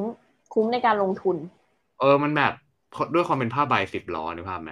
[0.53, 1.37] คุ้มในการลงทุน
[1.99, 2.53] เออมันแบบ
[2.91, 4.71] เพราะด้วยความเป็นผ้าใบสิบล้อนึกภาพไหม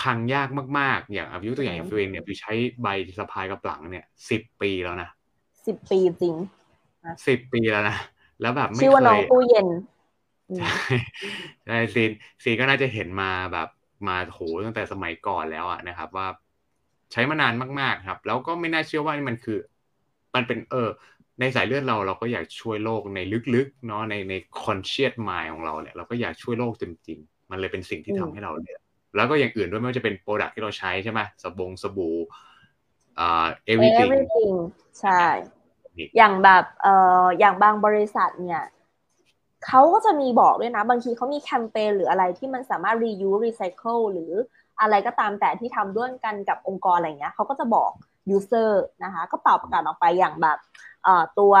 [0.00, 5.08] พังยากมากๆ อย่างอายุตัวอย่างอย่างตัวเองเนี่ยคือใช้ใบสะพายกระปลังเนี่ยสิบปีแล้วนะ
[5.66, 6.34] สิบปีจริง
[7.26, 7.96] สิบปีแล้วนะ
[8.40, 9.68] แล้วแบบไม่ชื่อว่าเคน้องยตู้เย็น
[10.50, 10.96] อืมใช่
[11.66, 12.10] ใช่ซีน
[12.42, 13.68] ซีนก็น่าจะเห็นมาแบบ
[14.08, 16.28] มาโหตั้งแต่สมัยก่อนแล้วอะนะครับ ว่า
[17.12, 19.58] ใช้มานานมากๆครับ แล้วก็ไม่น่าเชื่อว่านี่มันคือ
[20.34, 20.88] มันเป็นเออ
[21.40, 23.20] ในสายเลือดเราเราก็อยากช่วยโลกใน
[23.54, 28.80] ลึกๆเนาะในใน conscious mind ของเราเนี่ยเราก็อยากช่วยโลกจริงๆ มันเลยเป็นสิ่งที่ทำให้เราเลือก
[29.16, 32.16] แล้วก็อย่างอื่นด้วยไม่ว่าจะเป็นโปรดักที่เราใช้ใช่ไหมสบงสบู่
[33.18, 34.54] อ่า everything everything
[35.00, 35.22] ใช่
[35.98, 38.62] นี่อย่างแบบเอ่ออย่างบางบริษัทเนี่ย
[39.66, 44.32] เขาก็จะมีบอกด้วยนะ บางทีเขามีแคมเปญหรืออะไรที่มันสามารถ reuse recycle หรือ
[44.80, 47.90] อะไรก็ตามแต่ที่ทำร่วมกันกับองค์กรอะไรเงี้ยเขาก็จะบอก
[48.36, 48.70] user
[49.04, 50.58] นะคะก็เป่าประกาศออกไปอย่างแบบ
[51.04, 51.54] เอ่อตัว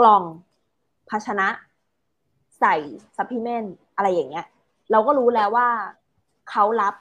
[0.00, 0.22] กล่อง
[1.10, 1.48] ภาชนะ
[2.60, 2.74] ใส่
[3.16, 4.46] supplement อะไรอย่างเงี้ย
[4.90, 5.68] เราก็รู้แล้วว่า
[6.50, 6.94] เขารับ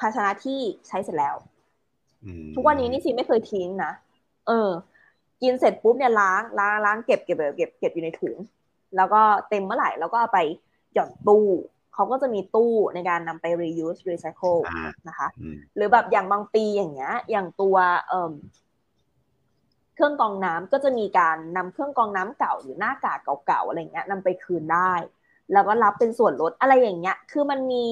[0.00, 0.58] ภาชนะที่
[0.88, 1.34] ใช้เสร็จแล้ว
[2.24, 3.92] อืมทุกวันนี้นี่ซีไม่เคยทิ้งนะ
[4.46, 4.70] เออ
[5.42, 8.36] กินเสร็จปุ๊บเนี่ยล้างล้างล้างเก็บเก็บเก็บเก็บเก็บอยู่ในถุง
[8.96, 10.40] แล้วก็เต็มเมื่อไหร่แล้วก็เอาไป
[10.94, 11.46] หย่อนตู้
[11.94, 17.76] เขาก็จะมีตู้ในการนำไป reuse recycle อ่านะคะอืมหรือแบบอย่างบางปีอย่างเงี้ย อย่างตัว
[18.08, 18.32] เอ่อ
[19.94, 24.92] เครื่องกรองน้ำก็จะมีการนำเครื่องกรองน้ำเก่าหรือหน้ากากเก่าๆอะไรเงี้ยนำไปคืนได้
[25.52, 27.84] แล้วก็รับเป็นส่วนลดอะไรอย่างเงี้ย คือมันมี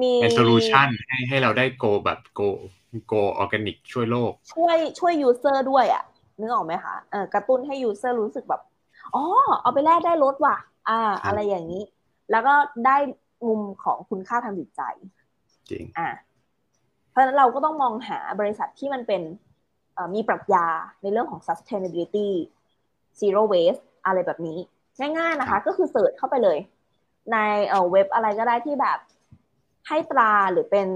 [0.00, 2.40] มีเป็น solutionให้ให้เราได้ go แบบ go
[3.06, 6.04] go organic ช่วยโลก ช่วยช่วย user ด้วยอะ
[6.38, 8.62] นึกออกไหมคะเออกระตุ้นให้ user รู้สึกแบบ
[9.14, 9.24] อ๋อ
[9.62, 10.56] เอาไปแลกได้ลดว่ะ
[10.88, 11.82] อ่า อะไรอย่างนี้
[12.30, 12.54] แล้วก็
[12.86, 12.96] ได้
[13.46, 14.82] มุมของคุณค่าทางจิตใจ
[15.70, 16.08] จริง อ่า
[17.10, 19.22] เพราะฉะนั้นเราก็ต้องมองหาบริษัทที่มันเป็น
[20.14, 20.66] มีปรัชญา
[21.02, 22.28] ในเรื่องของ sustainability
[23.20, 24.58] zero waste อะไรแบบนี้
[25.18, 26.58] ง่ายๆนะคะ ก็คือเสิร์ชเข้าไปเลย
[27.32, 27.36] ใน
[27.92, 28.98] เว็บอะไรก็ได้ที่แบบ
[29.88, 30.88] ให้ตราหรือเป็น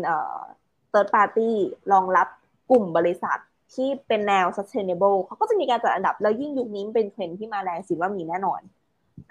[0.93, 1.51] third party
[1.93, 2.29] รองรับ
[2.71, 3.39] กลุ่มบริษัท
[3.75, 8.61] ที่เป็นแนว sustainable เขาก็จะมีการจัดอันดับ แล้วยิ่งยุคนี้เป็นเทรนที่มาแรงสิว่ามีแน่นอน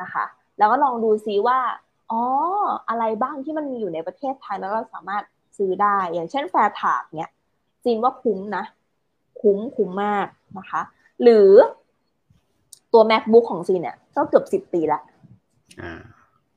[0.01, 0.25] นะคะ
[0.57, 1.59] แล้วก็ลองดูซิว่า
[2.11, 2.21] อ๋อ
[2.89, 5.23] อะไรบ้างที่มันมีอยู่ในประเทศไทยแล้วเราสามารถ
[5.57, 7.31] ซื้อได้ อย่างเช่นแฟร์ถากเนี่ย
[7.83, 8.63] จีนว่าคุ้มนะ
[9.41, 10.81] คุ้มคุ้มมากนะคะ
[11.23, 11.49] หรือ
[12.93, 15.01] ตัว macbook ของจีนเนี่ยก็เกือบสิบปีละ
[15.81, 15.93] อ่า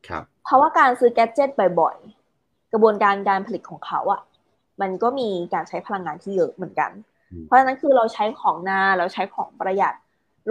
[0.08, 4.20] ครับ เพราะว่าการซื้อแกจิตบ่อยๆ กระบวนการการผลิตของเขาอะ่ะ
[4.80, 6.90] มันก็มีการใช้พลังงานที่เยอะเหมือนกัน
[7.44, 9.94] เพราะฉะนั้นคือเราใช้ของนาเราใช้ของประหยัด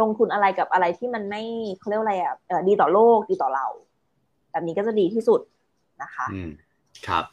[0.01, 1.43] ลงทุนอะไรกับอะไรที่มันไม่
[1.79, 2.35] เขาเรียกอะไรอะ
[2.67, 3.67] ดีต่อโลกดีต่อเรา
[4.51, 5.41] แบบนี้ก็จะดีที่สุด
[6.01, 6.49] นะคะอืม
[7.07, 7.23] ครับ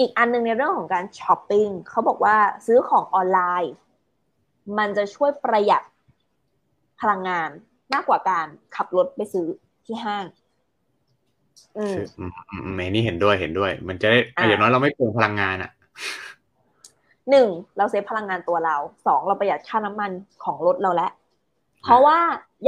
[0.00, 3.72] อีกอันนึงในเรื่องของการช้อปปิ้งเขาบอกว่าซื้อของออนไลน์
[4.78, 5.82] มันจะช่วยประหยัด
[7.00, 7.50] พลังงาน
[7.92, 9.46] มากกว่าการขับรถไปซื้อ
[9.86, 10.24] ที่ห้าง
[11.78, 11.96] อืม
[12.74, 15.70] เมนี่เห็นด้วยเห็นด้วย มันจะได้อย่างน้อยเราไม่เปลืองพลังงานอะ
[17.30, 20.10] หนึ่งเรา save พลังงานตัวเราสองเราประหยัดค่าน้ำมัน
[20.44, 21.10] ของรถเราแล้ว
[21.82, 22.18] เพราะว่า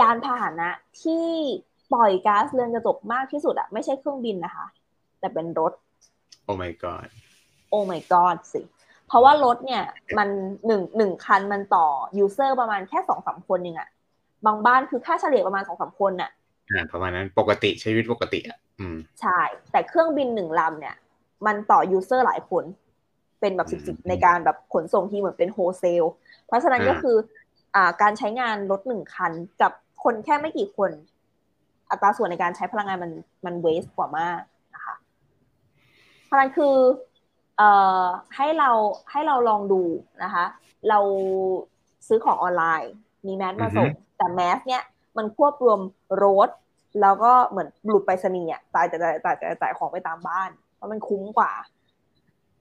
[0.01, 0.71] ยานพาหนะ
[1.03, 1.25] ที่
[1.93, 4.67] ปล่อยก๊าซเรือนกระจกมากที่สุดอะไม่ใช่เครื่องบินนะคะ
[5.21, 5.73] แต่เป็นรถ
[6.45, 7.09] oh my god
[7.71, 8.61] oh my god สิ
[9.09, 9.83] เพราะว่ารถเนี่ย
[10.19, 10.29] มัน
[10.67, 11.87] หนึ่งหนึ่งคันมันต่อ
[12.19, 13.89] user ประมาณแค่สองสามคนเองอะ
[14.47, 16.31] บางบ้านคือค่าเฉลี่ยประมาณสองสามคนน่ะ
[16.71, 19.39] อ่าประมาณนั้นปกติใช้ชีวิตปกติอะอืมใช่
[19.71, 20.97] แต่เครื่องบินหนึ่งลำเนี่ย
[21.47, 22.65] มันต่อ user หลายคน
[23.43, 26.05] เป็นแบบสิบสิบในการแบบขนส่งที่เหมือนเป็น wholesale
[26.47, 27.17] เพราะฉะนั้นก็คือ
[27.75, 29.73] อ่าการใช้งานรถหนึ่งคันกับ
[30.05, 30.91] คนแค่ไม่กี่คน
[31.91, 33.13] อัตราส่วนในการใช้พลังงานมัน
[33.47, 34.41] มัน waste กว่ามาก
[34.75, 34.95] นะคะ
[36.25, 36.77] เพราะนั้นคือ
[37.57, 37.71] เอ่
[38.03, 38.05] อ
[38.37, 38.71] ให้เรา
[39.11, 39.83] ให้เราลองดู
[40.23, 40.45] นะคะ
[40.89, 40.99] เรา
[42.09, 42.93] ซื้อของออนไลน์
[43.27, 43.87] มีแมสมาส่ง
[44.19, 44.83] แต่แมสเนี่ย
[45.17, 45.81] มันควบรวม
[46.25, 46.49] รถ
[47.01, 51.53] แล้วก็เหมือนหลุดไปสนีย์อะจ่ายจ่ายจ่ายจ่ายจ่ายของไปตามบ้าน เพราะมันคุ้มกว่า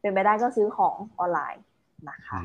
[0.01, 1.63] เป็นไปได้ก็ซื้อของออนไลน์
[2.09, 2.39] นะคะ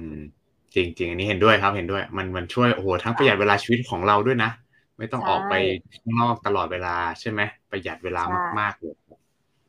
[0.75, 4.51] จริงจริงอันนี้เห็นด้วยครับเห็นด้วย มันมันช่วยโอ้โหทั้งประหยัดเวลาชีวิตของเราด้วยนะ
[4.99, 5.55] ไม่ต้องออกไป
[5.95, 7.41] ข้างนอกตลอดเวลาใช่ไหม
[7.71, 8.23] ประหยัดเวลา
[8.59, 8.97] มากๆเลย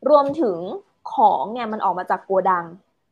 [0.09, 0.57] รวมถึง
[1.13, 2.65] ของเนี่ยมันออกมาจากโกดัง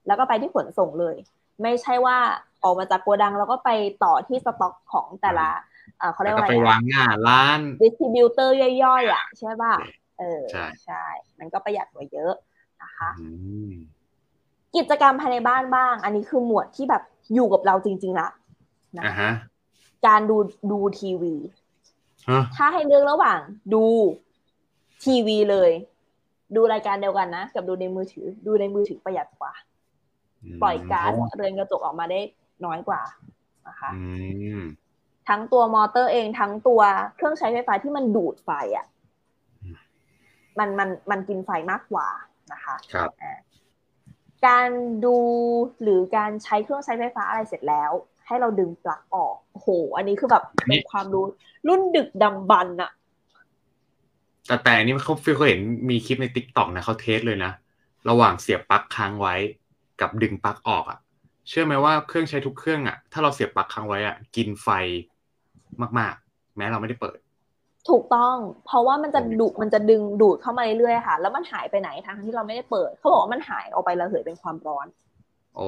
[0.08, 1.16] แล้วก็ไปที่ขนส่งเลย
[1.62, 2.18] ไม่ใช่ว่า
[2.64, 3.70] ออกมาจากโกดังแล้วก็ไป
[4.04, 5.50] ต่อที่สต็อกของแต่ละ
[6.14, 9.74] เขาเรียกว่าอะไรไปวางหน้าร้าน distributor ย่อยๆอะใช่ป่ะ
[10.20, 11.04] เออใช่ใช่
[11.40, 12.34] มันก็ประหยัดกว่าเยอะ
[12.82, 13.10] นะคะ
[14.78, 18.28] กิจกรรมภายในบ้านบ้าง อันนี้คือหมวดที่แบบอยู่กับเราจริง ๆละ
[18.98, 19.04] นะ
[20.08, 20.38] การดู
[20.72, 21.36] ดูทีวี
[22.56, 23.40] ถ้าให้เลือกระหว่าง
[23.74, 23.86] ดู
[25.04, 25.72] ทีวีเลย
[26.56, 29.54] ดูรายการเดียวกันนะ กับดูในมือถือ ดูในมือถือประหยัดกว่า
[30.62, 32.20] ปล่อยก๊าซเรือนกระจกออกมาได้
[32.66, 33.02] น้อยกว่า
[33.68, 33.90] นะคะ
[35.30, 36.82] ทั้งตัวมอเตอร์เองทั้งตัว
[37.16, 38.86] เครื่องใช้ไฟฟ้าที่มันดูดไฟอะ
[40.60, 42.08] มันมันมันกินไฟมากกว่า
[42.54, 43.10] นะคะ ครับ
[44.48, 44.70] การ
[45.06, 45.18] ดู
[45.82, 47.92] หรือการใช้เครื่องใช้ไฟฟ้าอะไรเสร็จแล้ว
[48.28, 51.24] ให้เราดึงปลั๊กออกโอ้โห อันนี้คือแบบเป็นความรู้
[51.68, 52.92] รุ่นดึกดำบรรพ์อะ
[54.48, 57.52] แต่แต่อันนี้เขาฟิลเขาเห็นมีคลิปใน TikTok นะเขา test เลยนะ
[58.10, 59.36] ระหว่างเสียบปลั๊กค้างไว้
[60.02, 61.00] กับดึงปลั๊กออกอะ
[61.50, 64.70] เชื่อไหมว่าเครื่องใช้ทุกเครื่องอะถ้าเราเสียบปลั๊กค้างไว้อะกินไฟ
[66.00, 67.18] มากๆ แม้เราไม่ได้เปิด
[67.90, 74.88] ถูกต้อง เพราะว่ามันจะดูมันจะดึงดูดเข้ามาเรื่อยๆค่ะ แล้วมันหายไปไหนทางที่เราไม่ได้เปิด เขาบอกว่ามันหายออกไประเหยเป็นความร้อน
[75.56, 75.68] โอ้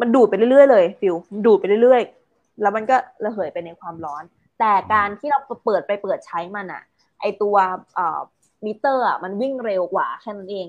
[0.00, 1.14] มันดูดไปเรื่อยๆเลยฟิว
[1.46, 4.22] ดูดไปเรื่อยๆ แล้วมันก็ระเหยไปในความร้อน
[4.60, 6.82] แต่การที่เราเปิดไปเปิดใช้มันอะ
[7.20, 7.56] ไอตัว
[7.94, 8.20] เอ่อ
[8.64, 10.68] มิเตอร์อะมันวิ่งเร็วกว่าแค่นั้นเอง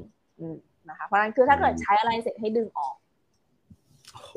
[0.89, 2.95] นะคะเพราะฉะนั้นคือถ้าเกิดใช้อะไรเสร็จให้ดึงออก
[4.13, 4.32] โห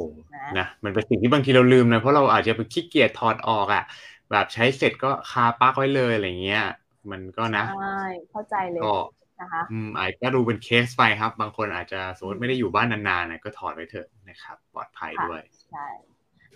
[0.58, 3.84] นะ มันเป็นสิ่งที่บางทีเราลืมนะ เพราะเราอาจจะไปขี้เกียจถอดออกอะ
[4.30, 6.64] แบบใช้เสร็จก็คาปักไว้เลยอะไรเงี้ย
[7.10, 8.94] มันก็นะใช่เข้าใจเลยก็
[9.40, 15.86] นะคะอืมอาจจะดูเป็นเคสไปครับ บางคนอาจจะสมมติไม่ได้อยู่บ้านนานๆนะก็ถอดไว้เถอะนะครับ ปลอดภัยด้วยใช่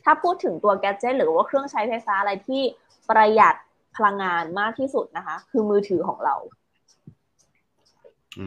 [0.05, 2.63] ถ้าพูดถึงตัวแกจิตหรือว่าเครื่องใช้ไฟฟ้าอะไรที่
[3.11, 3.55] ประหยัด
[3.97, 6.37] พลังงานมากที่สุดนะคะ คือมือถือของเรา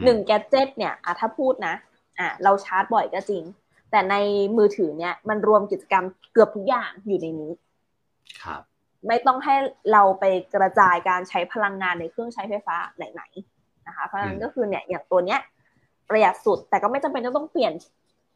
[0.03, 1.75] หนึ่งแกจิตเนี่ยอะถ้าพูดนะ
[2.19, 3.43] อะเราชาร์จบ่อยก็จริง
[3.91, 4.15] แต่ใน
[4.57, 7.51] มือถือเนี่ย มันรวมกิจกรรมเกือบทุกอย่างอยู่ในนี้
[8.41, 8.61] ครับ
[9.07, 9.55] ไม่ต้องให้
[9.91, 10.23] เราไป
[10.55, 13.23] กระจายการใช้พลังงานในเครื่องใช้ไฟฟ้าไหน
[13.87, 15.39] นะคะ เพราะฉะนั้นก็คือเนี่ยอย่างตัวเนี้ย
[16.09, 17.73] ประหยัดสุดแต่ก็ไม่จำเป็นต้องเปลี่ยน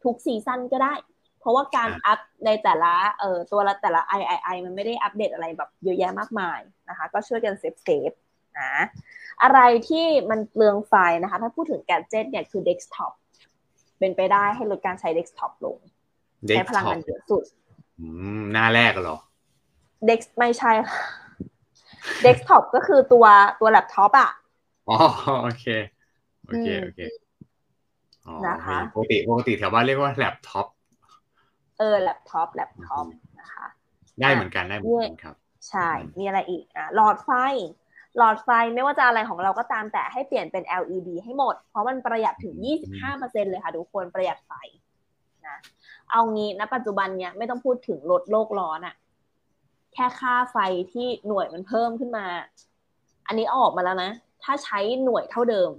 [0.04, 0.92] ทุก season ก็ได้
[1.40, 8.10] เพราะว่าการ up ในแต่ละเอ่อตัวละแต่ละ III มันไม่ได้อัปเดตอะไรแบบเยอะแยะมากมายนะคะ ก็ช่วยกัน save save
[8.60, 8.74] นะ
[9.42, 13.12] อะไรที่มันเปลืองไฟนะคะ ถ้าพูดถึงแกจ e t เนี่ยคือเดสก์ท็อป
[13.98, 15.78] เป็นไปได้ให้ลดการใช้เดสก์ท็อปลง
[16.48, 17.44] ใช้พลังงานเยอะสุด
[18.00, 18.06] อื
[18.40, 19.18] มหน้าแรกเหรอ
[20.06, 21.00] เด็กไม่ใช่ค่ะ
[22.22, 23.26] เดสก์ท็อปก็คือตัว
[23.60, 24.30] ตัวแล็ปท็อปอะ
[24.88, 24.96] อ๋อ
[25.42, 25.66] โอเค
[26.46, 27.00] โอเค โอเค
[28.46, 30.66] นะคะปกติปกติแถวบ้านเรียกว่าแล็ปท็อป
[31.78, 33.06] เออ laptop laptop
[33.40, 33.66] นะคะ
[34.20, 35.36] ได้เหมือนกันได้เหมือนกันครับ
[35.68, 37.30] ใช่ มีอะไรอีกอะหลอดไฟ
[38.16, 44.52] หลอดไฟไม่ว่าจะอะไรของเราก็ตามแต่ให้เปลี่ยนเป็น LED ให้หมด เพราะมันประหยัดถึง 25%เลยค่ะทุกคนประหยัดไฟ
[45.46, 45.56] นะ
[46.10, 48.94] เอางี้ณปัจจุบันเนี้ยไม่ต้องพูดถึงลดโลกร้อนอะ
[49.94, 50.56] แค่ค่าไฟ
[50.92, 52.26] ที่หน่วยมันเพิ่มขึ้นมา
[53.26, 54.10] อันนี้ออกมาแล้วนะ
[54.44, 55.70] ถ้าใช้หน่วยเท่าเดิม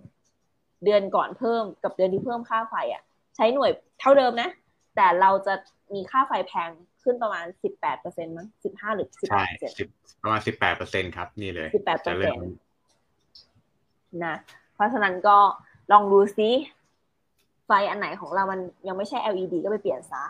[0.85, 3.01] เดือนก่อนเพิ่มกับเดือนที่เพิ่มค่าไฟอะ่ะ
[3.35, 4.49] ใช้หน่วยเท่าเดิมนะ
[4.95, 5.53] แต่เราจะ
[5.93, 6.69] มีค่าไฟแพง
[7.03, 9.93] ขึ้นประมาณสิบแปดเปอร์เซ็นต์มั้งสิบห้าหรือสิบแปดเปอร์เซ็นต์
[10.23, 12.43] ประมาณสิบแปดเปอร์เซ็นครับ นี่เลยสิบแปดเปอร์เซ็นต์
[14.25, 14.35] นะ
[14.73, 15.37] เพราะฉะนั้นก็
[15.91, 16.49] ลองดูซิ
[17.65, 20.23] ไฟอันไหนของเรามันยังไม่ใช่ LED ก็ไปเปลี่ยนซะ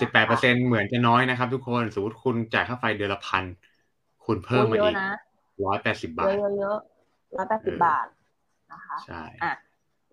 [0.00, 3.44] สิบแปดเปอร์เซ็นเหมือนจะน้อยนะครับทุกคนสมมติคุณจ่ายค่าไฟเดือนละพัน
[4.26, 4.96] คุณเพิ่มมาอีก
[5.64, 6.78] ร้อยแปดสิบาท เยอะเยอะ
[7.36, 8.06] ร้อยแปดสิบบาท
[8.72, 9.52] นะคะใช่อะ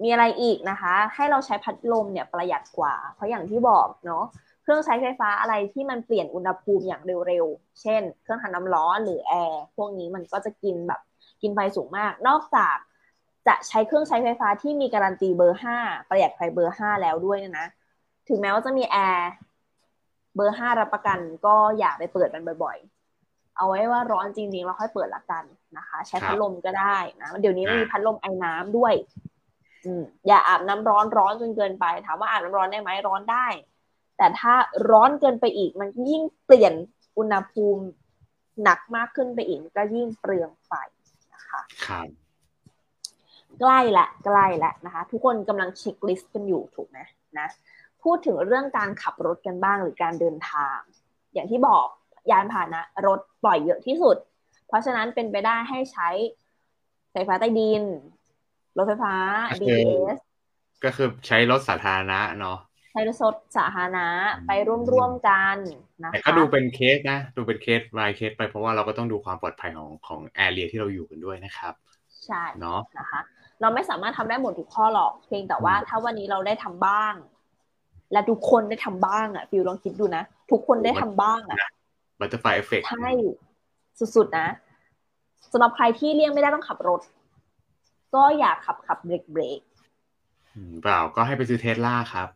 [0.04, 4.26] มีอะไรอีกนะคะ ให้เราใช้พัดลมเนี่ยประหยัดกว่า เพราะอย่างที่บอกเนาะ
[4.64, 11.02] เครื่องใช้ไฟฟ้าอะไรที่มันเปลี่ยนอุณหภูมิอย่างเร็วๆ เช่น เครื่องทำน้ำร้อนหรือแอร์พวกนี้มันก็จะกินแบบ
[11.42, 12.76] กินไฟสูงมาก นอกจาก
[13.48, 15.78] จะใช้เครื่องใช้ไฟฟ้าที่มีการันตีเบอร์ห้า
[16.10, 17.68] ประหยัดไฟเบอร์ห้าแล้วด้วยนะ
[18.28, 19.32] ถึงแม้ว่าจะมีแอร์
[20.36, 22.78] เบอร์ห้ารับประกันก็อย่าไปเปิดมันบ่อย
[23.18, 25.44] ๆ เอาไว้ว่าร้อนจริงๆเราค่อยเปิดละกัน
[25.78, 28.94] นะคะ ใช้พัดลมก็ได้นะเดี๋ยวนี้มันมีพัดลมไอ้น้ำด้วย
[29.86, 33.48] อืมอย่าอาบน้ำร้อนร้อนจนเกินไป ถามว่าอาบน้ำร้อนได้ไหมร้อนได้
[34.18, 34.54] แต่ถ้า
[34.92, 36.74] ร้อนเกินไปอีก มันยิ่งเปลี่ยน
[37.18, 37.84] อุณหภูมิ
[38.64, 40.72] หนักมากขึ้นไปอีกก็ยิ่งเปลืองไฟ
[41.34, 42.08] นะคะครับ
[43.60, 47.00] ใกล้ละใกล้ละนะคะ ทุกคนกำลังเช็คลิสต์กันอยู่ถูกไหม
[47.40, 47.48] นะ
[48.04, 50.78] พูดถึงเรื่องการขับรถกันบ้างหรือการเดินทาง
[51.34, 51.86] อย่างที่บอก
[52.32, 54.18] ยานพาหนะรถปล่อยเยอะที่สุด
[54.68, 56.10] เพราะฉะนั้นเป็นไปได้ให้ใช้
[57.12, 57.84] ไฟฟ้าใต้ดิน
[58.78, 59.16] รถไฟฟ้า
[59.62, 60.18] BTS
[60.84, 62.58] ก็คือใช้รถสาธารณะเนาะ
[62.92, 63.16] ใช้รถ
[63.58, 64.08] สาธารณะ
[64.48, 64.52] ไป
[64.92, 65.58] ร่วมๆกัน
[66.04, 71.74] นะคะแต่ก็ดูเป็นเคสนะ ดูเป็นเคสรายเคสไปเพราะว่าเราก็ต้องดูความปลอดภัยของของ area ที่เราอยู่กันด้วยนะครับ
[72.26, 73.22] ใช่เนาะนะคะ
[73.62, 77.14] เราไม่สามารถทำได้หมดทุกข้อหรอกเพียงแต่ว่าถ้าวันนี้เราได้ทำบ้าง
[78.14, 81.58] และทุกคนได้ทำบ้างอะฟิลลองคิดดูนะ ทุกคนได้ทำบ้างอะ
[82.20, 83.10] butterfly effect ใช่
[84.16, 84.48] สุดๆนะ
[85.52, 87.02] สำหรับใครที่เลี่ยงไม่ได้ต้องขับรถ
[88.16, 89.62] ก็อย่าขับขับเบรกเบรก
[90.82, 92.28] เปล่าก็ให้ไปซื้อเทสลาครับ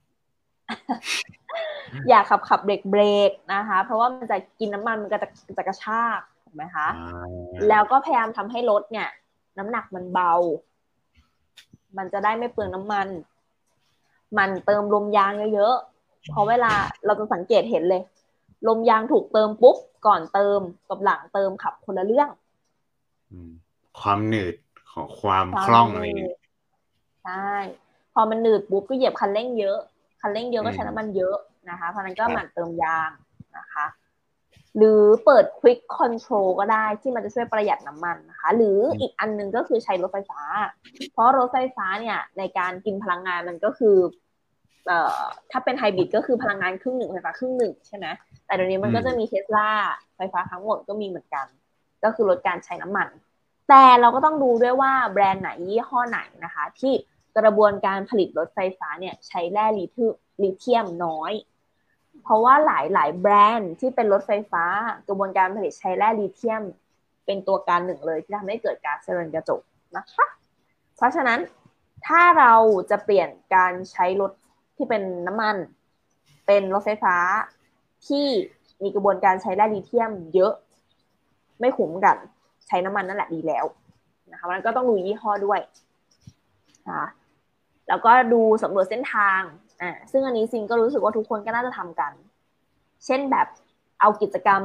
[2.10, 6.88] อยากขับขับเบรกเบรกนะคะ เพราะว่ามันจะกินน้ำมันมันก็จะจะกระชากถูกไหมคะ
[7.70, 9.10] แล้วก็พยายามทำให้รถเนี่ย
[9.58, 10.34] น้ำหนักมันเบา
[11.98, 13.08] มันจะได้ไม่เปลืองน้ำมัน
[14.38, 16.74] มันเติมลมยางเยอะๆเพราะเวลา
[17.06, 18.02] เราจะสังเกตเห็นเลย
[18.68, 20.60] ลมยางถูกเติมปุ๊บก่อนเติม
[20.90, 22.30] กับหลังเติมขับคนละเรื่อง
[24.00, 24.56] ความหนืด
[24.92, 26.32] ของความคล่องอะไรนี่
[27.24, 27.52] ใช่
[28.14, 29.78] พอมันหนืดปุ๊บก็เหยียบคันเร่งเยอะ
[30.22, 31.36] คันเร่งเยอะก็ใช้น้ำมันเยอะ
[31.70, 33.10] นะคะเพราะนั้นก็หมั่นเติมยาง
[33.58, 33.86] นะคะ
[34.78, 40.42] หรือเปิด Quick Control ก็ได้ที่มันจะช่วยประหยัดน้ำมันนะคะ หรืออีกอันนึงก็คือใช้รถไฟฟ้า
[41.12, 43.98] เพราะรถไฟฟ้าเนี่ยในการกินพลังงานมันก็คือ
[44.88, 48.06] เอ่อถ้าเป็นไฮบริดก็คือพลังงานครึ่งหนึ่งไฟฟ้าครึ่งหนึ่งใช่ไหม
[48.46, 49.70] แต่เดี๋ยวนี้มันก็จะมีเทสลา
[50.16, 51.46] ไฟฟ้าทั้งหมดก็มีเหมือนกัน
[52.04, 53.08] ก็คือลดการใช้น้ำมัน
[53.70, 56.94] แต่เราก็ต้องดูด้วยว่าแบรนด์ไหนยี่ห้อไหนนะคะ ที่
[57.38, 59.86] กระบวนการผลิตรถไฟฟ้าเนี่ยใช้แร่ลิ
[60.60, 61.32] เธียมน้อย
[62.28, 64.66] เพราะว่าหลายหลายแบรนด์ที่เป็นรถไฟฟ้า
[65.08, 66.64] กระบวนการผลิตใช้แร่ลิเธียม
[67.26, 69.62] เป็นตัวการหนึ่งเลยที่ทำให้เกิดก๊าซเรือนกระจก
[69.98, 70.26] นะคะ
[70.96, 71.40] เพราะฉะนั้น
[72.08, 72.54] ถ้าเรา
[72.90, 74.32] จะเปลี่ยนการใช้รถ
[74.78, 75.56] ที่เป็นน้ำมัน
[76.48, 77.16] เป็นรถไฟฟ้า
[78.08, 78.26] ที่
[78.84, 80.54] มีกระบวนการใช้แร่ลิเธียมเยอะ
[81.60, 82.18] ไม่ขุมกัน
[82.68, 83.66] ใช้น้ำมันนั่นแหละดีแล้ว
[84.32, 85.60] นะคะมันก็ต้องดูยี่ห้อด้วย
[86.90, 87.06] นะ
[87.88, 89.42] แล้วก็ดูสำรวจเส้นทาง
[89.82, 92.12] อ่าซึ่งอันนี้ซิงก็รู้สึกว่าทุกคนก็น่าจะทำกัน
[93.06, 93.48] เช่นแบบ
[94.00, 94.62] เอากิจกรรม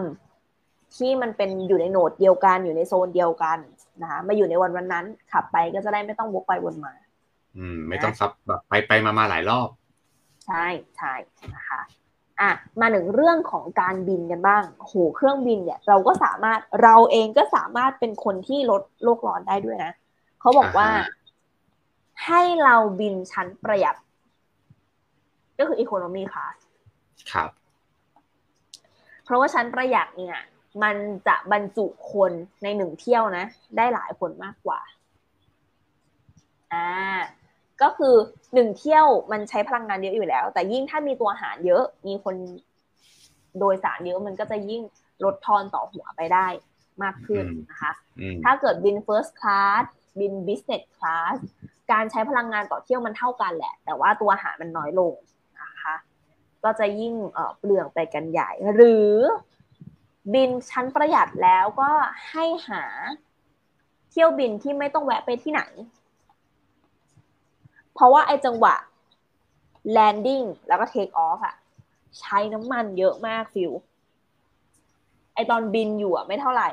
[0.97, 3.59] ที่มันเป็นอยู่ในโหนดเดียวกันอยู่ในโซนเดียวกัน
[4.03, 6.93] นะคะมาอยู่ในวันวันนั้น ขับไปก็จะได้ไม่ต้องวกไปวนมา
[7.57, 9.69] อืม ไม่ต้องซับแบบไปไปมามาหลายรอบ
[10.47, 11.15] ใช่ใช่
[11.57, 11.81] นะคะ
[12.41, 12.51] อะ
[12.81, 19.93] มาหนึ่งเรื่องของการบินกันบ้างโหเครื่องบินเนี่ย เราก็สามารถเราเองก็สามารถเป็นคนที่ลดโลกร้อนได้ด้วยนะ
[20.41, 20.89] เขาบอกว่า
[22.27, 23.97] ให้เราบินชั้นประหยัด
[25.63, 26.57] ก็คืออีโคโนมีคลาส
[27.33, 27.51] ครับ
[29.25, 30.39] เพราะว่าชั้นประหยัดเนี่ย
[30.83, 30.97] มัน
[31.29, 32.33] จะบรรจุคน
[32.63, 33.45] ในหนึ่งเที่ยวนะ
[33.77, 34.81] ได้หลายคนมากกว่า
[36.73, 36.89] อ่า
[37.83, 38.15] ก็คือ
[38.55, 42.35] หนึ่งเที่ยวมันใช้พลังงานเยอะอยู่แล้ว แต่ยิ่งถ้ามีตัวหารเยอะ มีคน
[43.59, 44.83] โดยสารเยอะมันก็จะยิ่ง
[45.25, 46.47] ลดทอนต่อหัวไปได้
[47.03, 47.93] มากขึ้นนะคะ
[48.45, 49.85] ถ้าเกิดบิน first class
[50.21, 51.37] บิน business class
[51.93, 55.32] การใช้พลังงานต่อเที่ยวมันเท่ากันแหละ แต่ว่าตัวอาหารมันน้อยลงนะคะ
[56.65, 57.15] ก็จะยิ่ง
[57.59, 59.13] เปลืองไปกันใหญ่ หรือ
[60.35, 61.91] บินชั้นประหยัดแล้วก็
[62.31, 62.85] ให้หา
[64.11, 65.63] เที่ยวบินที่ไม่ต้องแวะไปที่ไหน
[67.95, 68.75] เพราะว่าไอ้จังหวะ
[69.97, 71.57] landing แล้วก็ take off อะ
[72.21, 73.73] ใช้น้ำมันเยอะมากฟิว
[75.35, 76.69] ไอตอนบินอยู่อะไม่เท่าไหร่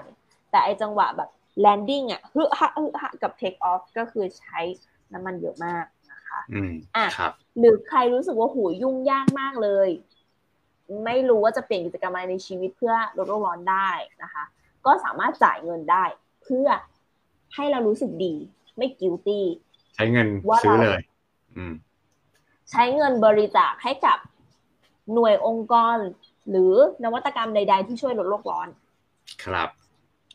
[0.51, 1.29] แต่ไอจังหวะแบบ
[1.65, 4.59] landing อะฮึฮะฮึฮะกับ take off ก็คือใช้
[5.13, 5.85] น้ำมันเยอะมาก
[6.51, 9.89] อืมอะครับหรือใครรู้สึกว่าหูยุ่งยากมากเลย
[11.05, 13.89] ไม่รู้ว่าจะเปลี่ยนกิจกรรมอะไรในชีวิตเพื่อลดโลกร้อนได้
[14.23, 14.43] นะคะ
[14.85, 16.03] ก็สามารถจ่ายเงินได้
[16.43, 16.67] เพื่อ
[17.55, 18.33] ให้เรารู้สึกดี
[18.77, 19.45] ไม่กิลตี้
[19.95, 21.03] ใช้เงินว่าซื้อเราเลย
[21.55, 21.73] อืม
[22.71, 24.17] ใช้เงินบริจาคให้กับ
[25.13, 25.97] หน่วยองค์กร
[26.49, 26.73] หรือ
[27.03, 28.67] นวัตกรรมใด ๆ ที่ช่วยลดโลกร้อน
[29.43, 29.69] ครับ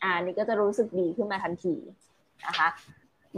[0.03, 1.75] อ่านี่ก็จะรู้สึกดีขึ้นมาทันที
[2.45, 2.67] นะคะ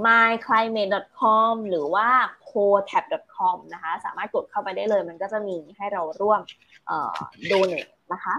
[0.05, 2.07] myclimate.com หรือว่า
[2.51, 6.41] cotab.com นะคะ สามารถกดเข้าไปได้เลย มันก็จะมีให้เราร่วม
[6.87, 7.15] เอ่อ
[7.49, 8.35] donate นะคะ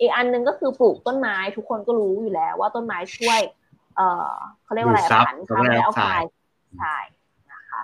[0.00, 3.40] อีกอันหนึงก็คือปลูกต้นไม้ทุกคนก็รู้อยู่แล้วว่าต้นไม้ช่วย
[3.96, 4.34] เอ่อ
[4.64, 6.32] เขาเรียกว่าอะไรดูดซับผันคาร์บอนไดออกไซด์
[6.78, 6.96] ใช่
[7.52, 7.82] นะคะ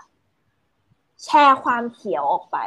[1.24, 2.58] แชร์ความเขียวออกไป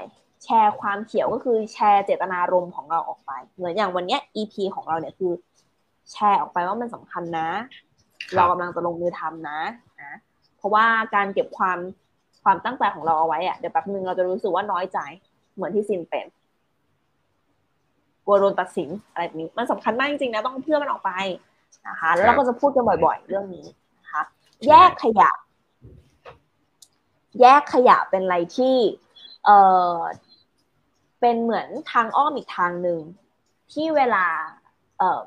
[0.43, 5.31] แชร์ความเขียวก็คือแชร์เจตนารมณ์ของเราออกไป เหมือนอย่างวันเนี้ย EP ของเราเนี่ยคือ
[6.11, 7.49] แชร์ออกไปว่ามันสำคัญนะ
[8.33, 9.59] ครับเรากำลังจะลงมือทำนะ
[10.01, 10.26] นะเพ
[10.67, 11.77] ราะว่าการเก็บความ
[12.43, 14.99] ความตั้งใจของเราเอาไว้อะเดี๋ยวแป๊บนึงเราจะรู้สึกว่าน้อยใจ
[15.55, 16.27] เหมือนที่ซินเป็น
[18.25, 21.11] กลัวโดนตัดสินอะไรแบบนี้มันสำคัญมากจริงๆนะต้องเพื่อมันออกไป
[21.87, 23.65] นะคะแล้วเราก็จะพูดกันบ่อยๆ เรื่องนี้
[23.99, 24.21] นะคะ
[24.67, 25.29] แยกขยะ
[27.41, 28.75] แยกขยะเป็นอะไรที่
[29.45, 29.49] เอ
[29.95, 29.97] อ
[31.19, 32.99] เป็นเหมือนทางอ้อมอีกทางหนึ่ง
[33.73, 34.25] ที่เวลา
[34.97, 35.21] เอ่อ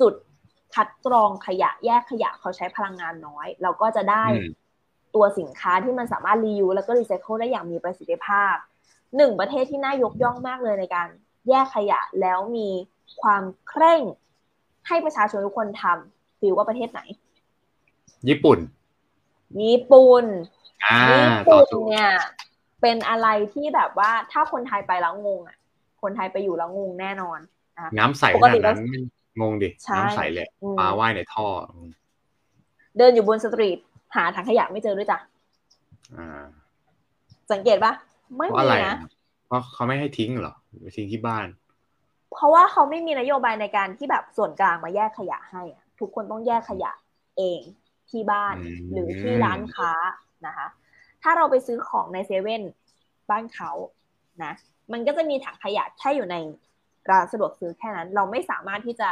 [0.00, 0.14] จุด
[0.74, 4.52] คัดกรองขยะแยกขยะเขาใช้พลังงานน้อย เราก็จะได้อืม
[5.14, 8.54] ตัวสินค้าที่มันสามารถรียูแล้วก็รีไซเคิลได้อย่างมีประสิทธิภาพ
[9.16, 11.08] หนึ่งประเทศที่น่ายกย่องมากเลยในการ
[11.48, 12.68] แยกขยะแล้วมี
[13.22, 14.02] ความเคร่ง
[14.86, 17.00] ให้ประชาชนทุกคนทำฟิลว่าประเทศไหน
[18.28, 18.58] ญี่ปุ่น
[19.62, 20.24] ญี่ปุ่น
[20.84, 22.08] อ่าญี่ต่อปุ่นสู่เนี่ย
[22.82, 25.56] เป็นอะไรที่แบบว่าถ้าคนไทยไปแล้วงงอะ
[26.02, 27.38] คนไทยไปอยู่แล้วงงแน่นอน
[27.76, 29.00] นะคะน้ำใสปขกนาติดแล้วนั้นไม่
[29.40, 31.90] งงดิใช่น้ำใสเลยอืมปลาว่ายในท่ออืม
[32.98, 33.78] เดินอยู่บนสตรีท
[34.14, 35.18] หาถังขยะไม่เจอด้วยจ้ะ
[36.16, 36.44] อ่า
[37.52, 37.92] สังเกตปะ
[38.36, 39.08] ไม่เพราะมีอะไรนะอะ
[39.46, 41.46] เพราะเขาไม่ให้ทิ้งเหรอไปทิ้งที่บ้าน
[42.32, 46.92] เพราะว่าเขาไม่มีนโยบายในการที่แบบส่วนกลางมาแยกขยะให้อะทุกคนต้องแยกขยะ
[47.38, 47.60] เอง
[48.10, 49.92] ที่บ้านอืมหรือที่ร้านค้า
[50.46, 50.66] นะคะ
[51.22, 52.62] ถ้าเราไปซื้อของในเซเว่น
[53.30, 53.70] บ้านเขา
[54.44, 54.52] นะ
[54.92, 56.36] มันก็จะมีถังขยะแค่อยู่ใน
[57.10, 59.10] ร้านสะดวกซื้อแค่นั้น เราไม่สามารถที่จะ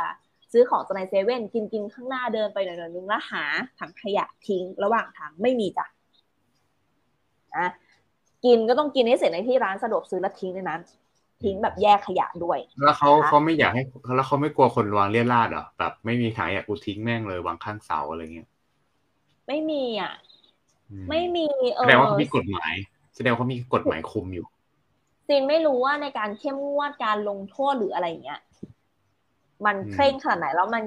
[0.53, 3.45] ซื้อของจากในเซเว่นกินกินข้างหน้าเดินไปหน่อยๆนึงแล้วหา
[3.79, 5.87] ถังขยะทิ้งระหว่างทางไม่มีจ้ะ
[7.57, 7.69] นะ
[8.45, 10.81] กินก็ต้องกินให้เสร็จในที่ร้านสะดวกซื้อแล้วทิ้งในนั้น
[11.43, 13.83] ทิ้งแบบแยกขยะด้วย แล้วเขานะคะเขาไม่อยากให้
[14.17, 18.49] แล้วเขาไม่กลัวคนวางเลี่ยราดเหรอแบบไม่มีขายอยากกูทิ้งแม่งเลยวางข้างเสาอะไรเงี้ย
[19.47, 20.13] ไม่มีอะ
[20.91, 22.73] อืไม่มีเอแสอดงว่าเขามีกฎหมาย
[23.17, 24.47] แสดงว่าเขามีกฎหมายคุมอยู่
[25.27, 28.41] ซีนไม่รู้ว่าในการเข้มงวดการลงโทษหรืออะไรอย่างเงี้ย
[29.67, 30.83] มันอืมเคร่งขนาดไหน แล้วมัน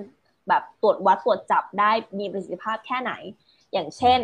[0.50, 3.14] แบบตรวจวัดตรวจจับได้มีประสิทธิภาพแค่ไหน
[3.74, 4.20] อย่างเช่น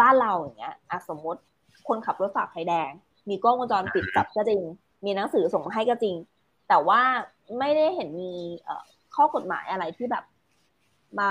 [0.00, 1.40] บ้านเราอย่างเงี้ยอะสมมติ
[1.88, 2.90] คนขับรถฝ่าไฟแดง
[3.28, 4.62] มีกล้องวงจรปิดจับก็จริง
[5.04, 6.16] มีหนังสือส่งมาให้ก็จริง
[6.68, 7.00] แต่ว่า
[7.58, 8.32] ไม่ได้เห็นมี
[8.64, 10.24] เอ่อข้อกฎหมายอะไรที่แบบ
[11.20, 11.30] มา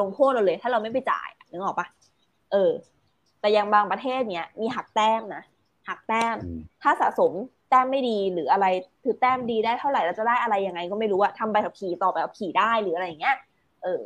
[0.00, 1.86] ลงโทษเราเลย ถ้าเราไม่ไปจ่ายนึกออกปะ
[2.52, 2.72] เออ
[3.40, 5.44] แต่ยังบางประเทศเนี้ยมีหักแต้มนะ
[5.88, 7.32] หักแต้มอืมถ้าสะสม
[7.72, 8.66] แต้มไม่ดีหรืออะไร
[9.02, 13.36] คือแต้มดีได้เท่าไหร่แล้วจะได้อะไรยังไง ก็ไม่รู้อะทำใบขับขี่ต่อใบขับขี่ได้หรืออะไรอย่างเงี้ย
[13.82, 14.02] เออ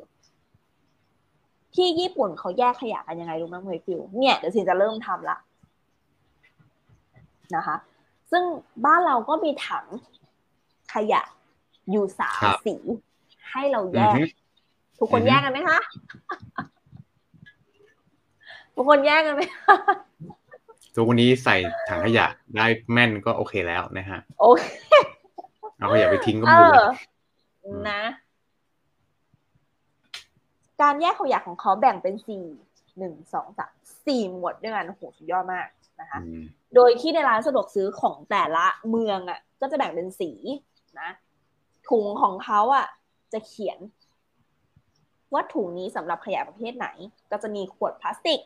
[1.75, 5.37] ที่ญี่ปุ่นเขาแยกขยะกันยังไงรู้ไหมเมย์ฟิวเนี่ยเดี๋ยวสินจะเริ่มทำละ
[7.57, 7.77] นะคะ
[8.31, 8.45] ซึ่ง
[8.85, 9.87] บ้านเราก็มีถัง
[10.95, 11.23] ขยะ
[11.91, 12.75] อยู่สามครับสี
[13.51, 14.23] ให้เราแยอือกฮึ
[14.99, 15.79] ทุกคนอือฮึแยกกันไหมคะ
[18.75, 19.75] ทุกคนแยกกันไหมคะ
[20.97, 21.57] ทุกวันนี้ใส่
[21.89, 22.27] ถังขยะ
[22.57, 24.65] ได้แม่นก็โอเคแล้วนะฮะ โอเค
[25.79, 26.91] เอาขยะไปทิ้งก็เอบุญอแล้ว
[27.91, 28.03] นะ
[30.83, 32.45] การแยกขยะของเขาแบ่งเป็นสี่
[32.99, 33.73] หนึ่งสองสาม
[34.07, 35.67] สี่หมวดด้วยกันโหสุดยอดมาก
[36.01, 36.43] นะคะอืม
[36.75, 40.31] โดยที่ในร้านสะดวกซื้อของแต่ละเมืองอะ ก็จะแบ่งเป็นสี
[41.01, 41.11] นะ
[41.89, 42.87] ถุงของเขาอะ
[43.33, 43.79] จะเขียน
[45.33, 46.89] ว่าถุงนี้สำหรับขยะประเภทไหน
[47.31, 48.41] ก็จะมีขวดพลาสติก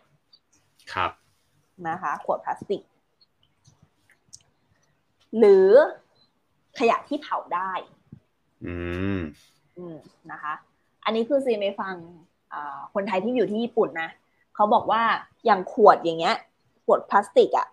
[0.95, 1.11] ครับ
[1.89, 2.83] นะคะ ขวดพลาสติก
[5.39, 5.69] หรือ
[6.79, 7.73] ขยะที่เผาได้
[8.67, 8.75] อื
[9.19, 9.21] ม
[9.79, 9.97] อืม
[10.31, 10.53] นะคะ
[11.05, 11.95] อันนี้คือซีไปฟัง
[12.53, 14.11] อ่าคนไทยที่อยู่ที่ญี่ปุ่นนะ
[14.55, 15.03] เขาบอกว่า
[15.47, 16.37] อย่างขวดอย่างเงี้ย
[16.85, 17.67] ขวดพลาสติกอะ่ะ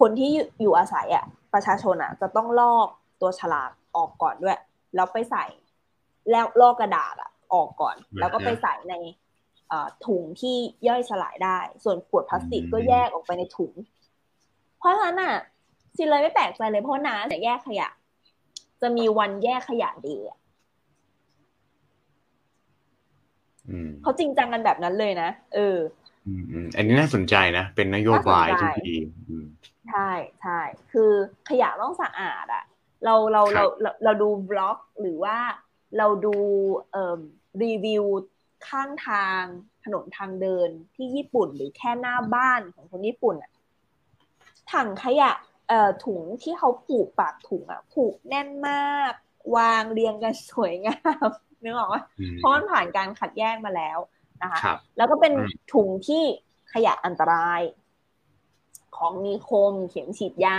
[0.00, 1.24] คนที่อยู่อยู่อาศัยอะ่ะ
[1.54, 2.88] ประชาชนอะ่ะ จะต้องลอก
[3.20, 4.58] ตัวฉลากออกก่อนด้วย
[4.94, 5.44] แล้วไปใส่
[6.30, 9.10] แล้วลอกกระดาษอะ่ะ ออกก่อนอืมแล้วก็ไปใส่ในอ่า
[10.06, 10.56] ถุงที่
[10.88, 13.72] ย่อยสลายได้ ส่วนขวดพลาสติกก็แยกออกไปในถุง
[14.78, 15.34] เพราะฉะนั้นอะ
[15.96, 17.88] ซิเลยไม่แปลกใจเลยเพราะน้าจะแยกขยะ
[18.82, 20.38] จะมีวันแยกขยะเดีย์อะ
[23.68, 25.76] อืมเขาจริงจังกันแบบนั้นเลยนะ เออ
[26.26, 28.96] อืมอืมอันนี้น่าสนใจนะ เป็นนโยบายน่าสนใจที่ดี
[29.28, 29.46] อืม
[29.88, 30.10] ใช่
[30.40, 30.60] ใช่
[30.92, 31.10] คือ
[31.48, 32.64] ขยะต้องสะอาดอะ
[33.04, 35.36] เราเราครัเราบเราเราดูบล็อกหรือว่า
[35.98, 36.36] เราดู
[36.92, 37.18] เอ่อ
[37.62, 38.04] รีวิว
[38.68, 39.42] ข้างทาง
[39.84, 43.50] ถนนทางเดินที่ญี่ปุ่นหรือแค่หน้าบ้านของคนญี่ปุ่นอะ
[44.72, 45.30] ถังขยะ
[45.68, 49.12] เอ่อถุงที่เขาผูกปากถุงอะผูกแน่นมาก
[49.56, 51.28] วางเรียงกันสวยงาม
[51.62, 53.98] นึกออกไหมอืมเพราะมันผ่านการขัดแยกมาแล้ว
[54.42, 56.22] นะคะครับแล้วก็เป็นอืมถุงที่
[56.72, 57.60] ขยะอันตราย
[58.96, 60.58] ของมีคมเข็มฉีดยา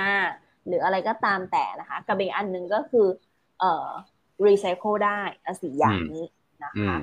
[0.67, 3.07] หรืออะไรก็ตามแต่นะคะกับอีกอันหนึ่งก็คือ
[3.59, 3.87] เอ่อ
[4.45, 6.25] รีไซเคิลได้อะสี่อย่างนี้
[6.63, 6.99] นะอืคะม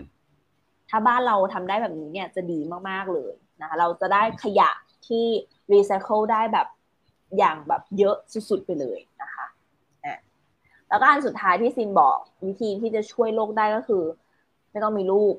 [0.91, 2.59] ถ้าบ้านเราทำได้แบบนี้เนี่ยจะดี
[2.89, 4.71] มากๆเลยนะคะเราจะได้ขยะ
[5.07, 5.25] ที่
[5.73, 6.67] รีไซเคิลได้แบบ
[7.39, 8.17] อย่างแบบเยอะ
[8.51, 9.47] สุดๆไปเลยนะคะ
[10.89, 14.05] แล้วก็อันสุดท้ายที่ซินบอกวิธีที่จะช่วยโลกได้ก็คือ
[14.71, 15.35] ไม่ต้องมีลูก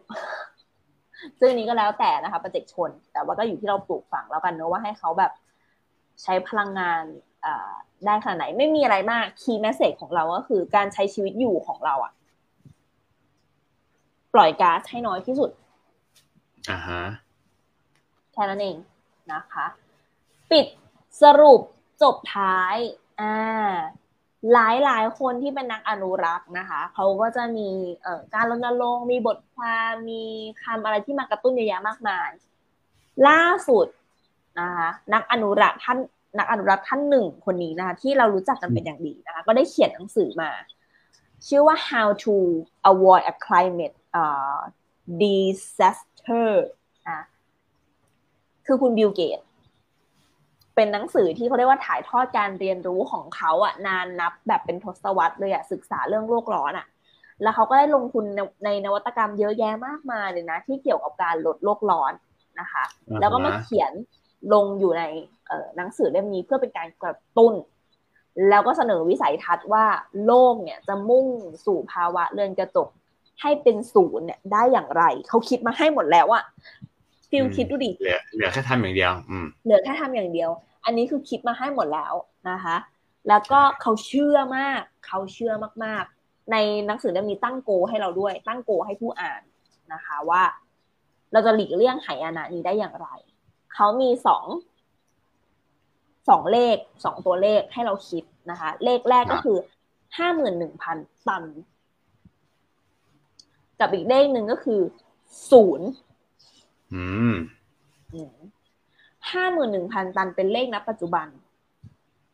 [1.39, 5.31] ซึ่งนี้ก็แล้วแต่นะคะปัจเจกชน แต่ว่าก็อยู่ที่เราปลูกฝังแล้วกันเนอะว่าให้เขาแบบ
[6.23, 7.01] ใช้พลังงาน
[8.05, 12.13] ได้ขนาดไหน ไม่มีอะไรมาก key message ของเราก็คือการใช้ชีวิตอยู่ของเราอะ
[14.33, 15.49] ปล่อยก๊าซให้น้อยที่สุด
[16.71, 17.01] อ่าฮะ
[18.33, 18.77] แค่นั้นเอง
[19.33, 19.65] นะคะ
[20.51, 20.65] ปิด
[21.21, 21.61] สรุป
[22.01, 22.75] จบท้าย
[23.19, 23.33] อ่า
[24.53, 27.69] หลายหลายคนที่เป็นนักอนุรักษ์นะคะเขาก็จะมี
[28.03, 30.23] เอ่อการรณรงค์มีบทความมี
[30.63, 32.29] คำอะไรที่มากระตุ้นเยอะแยะมากมาย
[33.27, 33.87] ล่าสุด
[34.59, 35.99] นะคะนักอนุรักษ์ท่าน
[36.39, 40.51] นักอนุรักษ์ท่านหนึ่งคนนี้นะคะที่เรารู้จักกันเป็นอย่างดีนะคะก็ได้เขียนหนังสือมา
[41.47, 42.33] ชื่อว่า how to
[42.89, 43.98] avoid a climate uh,
[45.21, 46.49] disaster
[47.07, 47.19] อะ
[48.65, 49.39] คือคุณบิลเกต
[50.75, 56.87] เป็นหนังสือที่เขาเรียกว่าถ่ายทอดการเรียนรู้ของเขาอะนานนับแบบเป็นทศวรรษเลยอะศึกษาเรื่องโลกร้อนอะ
[57.41, 62.13] แล้วเขาก็ได้ลงทุนในในนวัตกรรมเยอะแยะมากมายเลยนะ ที่เกี่ยวกับการลดโลกร้อน
[62.59, 63.91] นะคะอ่าฮะแล้วก็มาเขียน
[64.53, 65.03] ลงอยู่ใน
[65.47, 67.53] เอ่อหนังสือเล่มนี้เพื่อเป็นการกระตุ้น
[68.49, 69.85] แล้วก็เสนอวิสัยทัศน์ว่า
[70.25, 71.27] โลกเนี่ยจะมุ่ง
[71.65, 72.89] สู่ภาวะเรือนกระจก
[73.41, 76.43] ให้เป็นศูนย์เนี่ยได้อย่างไร เขาคิดมาให้หมดแล้วอะ
[77.29, 80.49] ฟิลอืมคิดดูดิเหลือเหลือแค่ทำอย่างเดียว อืมเหลือแค่ทำอย่างเดียว
[80.85, 82.13] อันนี้คือคิดมาให้หมดแล้ว
[82.49, 82.75] นะคะ
[83.27, 85.53] แล้วก็เขาเชื่อมาก เขาเชื่อ
[85.85, 89.41] มากๆ ในหนังสือเล่มนี้ตั้งโกให้เราด้วย ตั้งโกให้ผู้อ่าน
[89.93, 90.43] นะคะว่า
[91.31, 93.07] เราจะหลีกเลี่ยงไหอานะนี้ได้อย่างไร
[93.73, 94.45] เขามีสอง
[96.29, 99.57] สองเลขสองตัวเลขให้เราคิดนะคะ เลขแรกก็คือ
[100.17, 101.43] ห้าหมื่นหนึ่งพันตัน
[103.79, 104.81] กับอีกเลขหนึ่งก็คือ
[105.51, 105.89] ศูนย์
[106.93, 108.37] อืม
[109.31, 111.27] ห้าหมื่นหนึ่งพันตันเป็นเลขณปัจจุบัน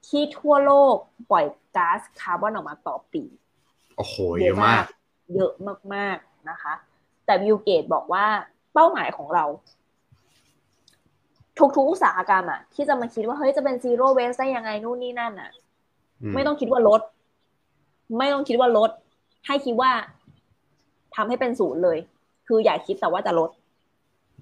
[0.07, 0.95] ที่ทั่วโลก
[1.31, 3.23] ปล่อยก๊าซคาร์บอนออกมาต่อปี
[3.97, 4.83] โอ้โห เยอะมาก
[5.35, 5.51] เยอะ
[5.93, 6.73] มาก ๆ นะคะ
[7.25, 8.25] แต่ Bill Gates บอกว่า
[8.73, 9.45] เป้าหมายของเรา
[11.59, 15.51] ทุกๆอุตสาหกรรมอะที่จะมาคิดว่าเฮ้ยจะเป็น zero waste ได้ยังไงนู่นนี่นั่นอะ
[16.21, 17.01] อืมไม่ต้องคิดว่าลด
[18.17, 18.91] ไม่ต้องคิดว่าลด
[19.47, 19.91] ให้คิดว่า
[21.15, 21.97] ทำให้เป็นศูนย์เลย
[22.47, 23.49] คืออย่าคิดแต่ว่าจะลด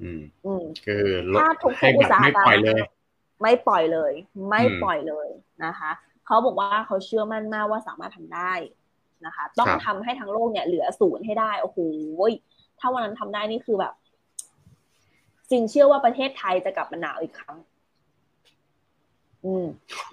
[0.02, 1.04] อืม อืม คือ
[1.34, 2.82] ลดถ้าทุกให้อุแบตบสาหไม่กรรมปล่อยเลย
[3.42, 4.14] ไม่ปล่อยเลย
[4.50, 5.28] ไม่อืมปล่อยเลย
[5.66, 5.92] นะคะ
[6.26, 8.54] เขาบอกว่าเขาเชื่อมั่นมากว่าสามารถทำได้
[9.26, 11.80] นะคะ ต้องครับทำให้ทั้งโลกเนี่ยเหลือศูนย์ให้ได้โอ้โห
[12.80, 13.94] ถ้าวันนั้นทำได้นี่คือแบบ
[15.52, 17.58] สินเชื่อว่าประเทศไทยจะกลับมาหนาวอีกครั้ง
[19.46, 19.66] อืม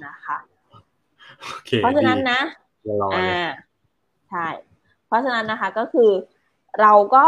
[0.04, 0.38] นะคะ
[1.40, 2.40] โอเคเพราะฉะนั้นดีนะ
[3.02, 3.50] รอเลอ่าย
[4.30, 4.46] ใช่
[5.06, 6.10] เพราะฉะนั้นนะคะก็คือ
[6.82, 7.24] เราก็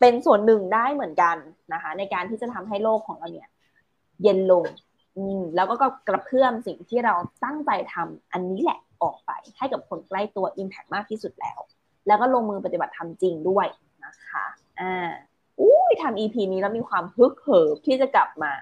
[0.00, 1.36] เป็นส่วนหนึ่งได้เหมือนกัน
[1.72, 3.48] นะคะ ในการที่จะทำให้โลกของเราเนี่ย
[4.22, 4.64] เย็นลง
[5.16, 7.14] อืมแล้วก็กระเพื่อมสิ่งที่เรา
[7.44, 11.58] ตั้งใจทำอันนี้แหละออกไปให้กับคนใกล้ตัว Impact มากที่สุดแล้ว
[12.06, 13.66] แล้วก็ลงมือปฏิบัติทำจริงด้วย
[14.04, 14.46] นะคะ
[14.80, 15.10] อ่า
[15.60, 18.52] อุ้ยทำ EP นี้แล้วมีความฮึกเหิมที่จะกลับมา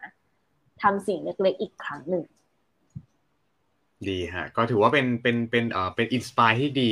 [0.82, 2.24] ทำสิ่งเล็กๆอีกครั้งหนึ่ง
[4.06, 6.90] ดีฮะ ก็ถือว่าเป็นเป็นเป็นเอ่อเป็นอินสปายที่ดี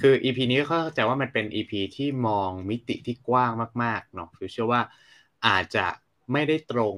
[0.00, 3.50] คือ EP นี้ก็เข้าใจว่ามันเป็น EP ที่มองมิติที่กว้าง
[3.82, 4.82] มากๆเนาะฟิวเชื่อว่า
[5.46, 5.86] อาจจะ
[6.32, 6.96] ไม่ได้ตรง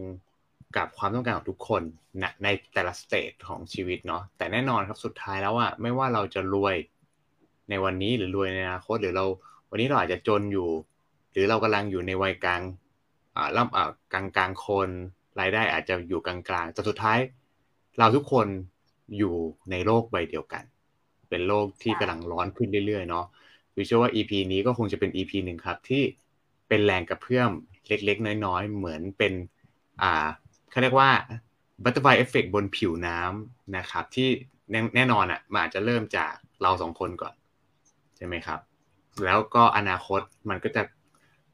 [0.76, 1.82] กับความต้องการของทุกคน
[2.22, 6.76] นะในแต่ละสเตจของชีวิตเนาะแต่แน่นอนครับสุดท้ายแล้วอะไม่ว่าเราจะรวย
[7.70, 9.24] ในวันนี้หรือรวยในอนาคตหรือเรา
[9.70, 10.68] วันนี้เราอาจจะจนอยู่
[11.32, 12.62] หรือเรากำลังอยู่ในวัยกลาง
[13.36, 14.88] อ่าล่ำอ่ากลางกลางคน
[15.40, 17.18] รายได้อาจจะอยู่กลางกลางแต่สุดท้าย
[17.98, 18.46] เราทุกคน
[19.16, 19.34] อยู่
[19.70, 20.64] ในโลกใบเดียวกัน
[21.28, 23.26] เป็นโลกที่กำลังร้อนขึ้นเรื่อยๆเนาะ
[23.76, 26.02] วิเชื่อว่า EP นี้ก็คงจะเป็น EP หนึ่งครับที่
[26.68, 27.50] เป็นแรงกระเพื่อม
[27.88, 29.32] เล็กๆ น้อยๆ เหมือนเป็น
[30.02, 30.26] อ่า
[30.70, 31.10] เขาเรียกว่า
[31.84, 34.28] butterfly effect บนผิวน้ำนะครับ ที่
[34.94, 36.32] แน่นอนอะมันอาจจะเริ่มจาก
[36.62, 37.34] เราสองคนก่อน
[38.16, 38.60] ใช่ไหมครับ
[39.24, 40.82] แล้วก็อนาคตมันก็จะ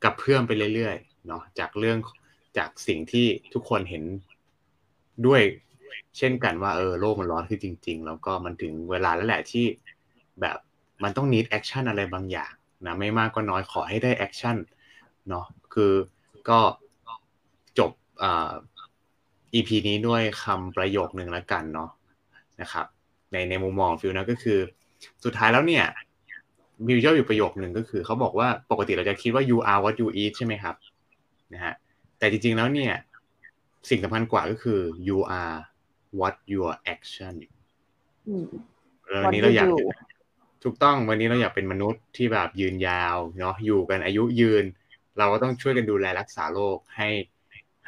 [0.02, 1.98] กระเพื่อมไปเรื่อยๆเนาะจากเรื่อง
[2.58, 4.04] จากสิ่งที่ทุกคนเห็น
[5.26, 5.42] ด้วย
[6.18, 9.64] เช่นกันว่าเออโลกมันร้อนขึ้นจริง ๆ แล้วก็มันถึงเวลาแล้วแหละที่
[10.40, 10.58] แบบ
[11.02, 12.52] มันต้อง need action อะไรบางอย่าง
[12.86, 14.56] นะไม่มากก็น้อยขอให้ได้ action
[15.28, 15.92] เนาะคือ
[16.48, 16.58] ก็
[17.78, 17.90] จบ
[18.22, 18.52] อ่า
[19.54, 21.90] EP นี้ด้วยคำประโยคหนึ่งล้วกันเนาะ
[22.60, 22.86] นะครับ
[23.32, 24.58] ในในมุมมองฟิลนะก็คือ
[25.24, 25.84] สุดท้ายแล้วเนี่ย
[26.86, 30.74] มีเจ้าอยู่ประโยคหนึ่งก็คือเขาบอกว่าปกติเราจะคิดว่า you are what you eat ใช่ไหมครับ
[31.54, 31.74] นะฮะ
[32.18, 32.94] แต่จริงๆแล้วเนี่ย
[33.90, 35.56] สิ่งสำคัญกว่าก็คือ you are
[36.18, 37.34] what your action
[39.24, 39.68] วันนี้เราอยาก
[40.64, 44.64] ถูกต้องวันนี้เราอยากเป็นมนุษย์ที่แบบยืนยาวเนาะอยู่กันอายุยืน
[45.18, 47.08] เราก็ต้องช่วยกันดูแลรักษาโลกให้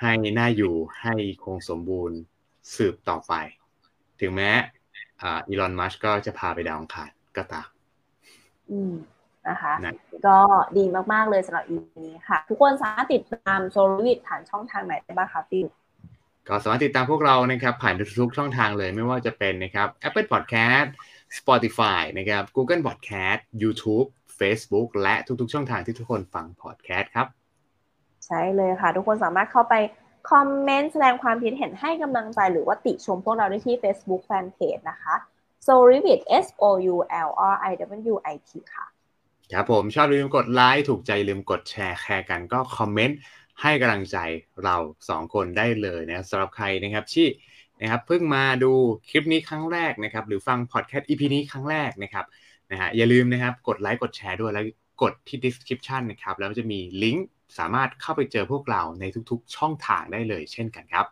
[0.00, 1.14] ให้น่าอยู่ให้
[1.44, 2.18] คงสมบูรณ์
[2.76, 3.32] สืบต่อไป
[4.20, 4.50] ถึงแม้
[5.22, 7.68] อ่าอีลอนมัสก็จะพาไปดาวอังคารก็ตาม
[8.70, 8.92] อืม
[9.48, 9.94] นะคะนะ
[10.26, 10.38] ก็
[10.78, 15.66] ดีมาก ๆ เลยสำหรับอีนี้ค่ะ ทุกคนสามารถติดตามโซลิวิทผ่านช่องทางไหนได้บ้างคะฟิล
[16.48, 20.88] ก็สามารถติดตามพวกเรานะครับผ่านทุกช่องทางเลยไม่ว่าจะเป็นนะครับ Apple Podcast
[21.38, 24.06] Spotify นะครับ Google Podcast YouTube
[24.38, 27.26] Facebook และทุกๆ ช่องทางที่ทุกคนฟัง podcast ครับ
[28.26, 29.74] ใช่เลยค่ะ ทุกคนสามารถเข้าไป
[30.30, 35.14] คอมเมนต์แสดงความคิดเห็นให้กำลังใจหรือว่าติชมพวกเราได้ที่ Facebook Fanpage นะคะ
[35.66, 36.96] s o r i v i t S O U
[37.28, 37.72] L R I
[38.12, 38.86] W I T ค่ะ
[39.52, 43.18] ครับผมชอบลืมกดไลค์ถูกใจลืมกดแชร์แคร์กันก็คอมเมนต์
[43.62, 44.18] ให้กำลังใจ
[44.64, 44.76] เรา
[45.08, 47.26] สองคนได้เลยนะสำหรับใครนะครับที่
[47.80, 48.72] นะครับเพิ่งมาดู
[49.10, 52.24] คลิปนี้ครั้งแรกนะครับหรือฟังพอดแคสต์ EP นี้ครั้งแรกนะครับ
[52.70, 54.64] นะฮะอย่าลืมนะครับกดไลค์กดแชร์ด้วยแล้ว
[55.02, 57.26] กดที่ description นะครับแล้วจะมีลิงก์
[57.58, 61.06] สามารถเข้าไปเจอพวกเราในทุกๆ ช่องทางได้เลยเช่นกันครับ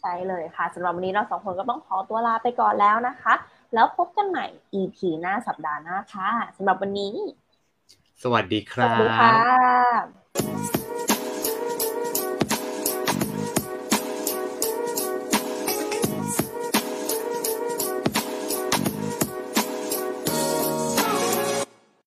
[0.00, 3.34] ใช่เลยค่ะสำหรับวันนี้เราสองคนก็ต้องขอตัวลาไปก่อนแล้วนะคะ
[3.74, 7.14] แล้วพบกันใหม่ EP หน้าสัปดาห์หน้าค่ะสำหรับวันนี้
[8.22, 10.85] สวัสดีครับสวัสดีค่ะ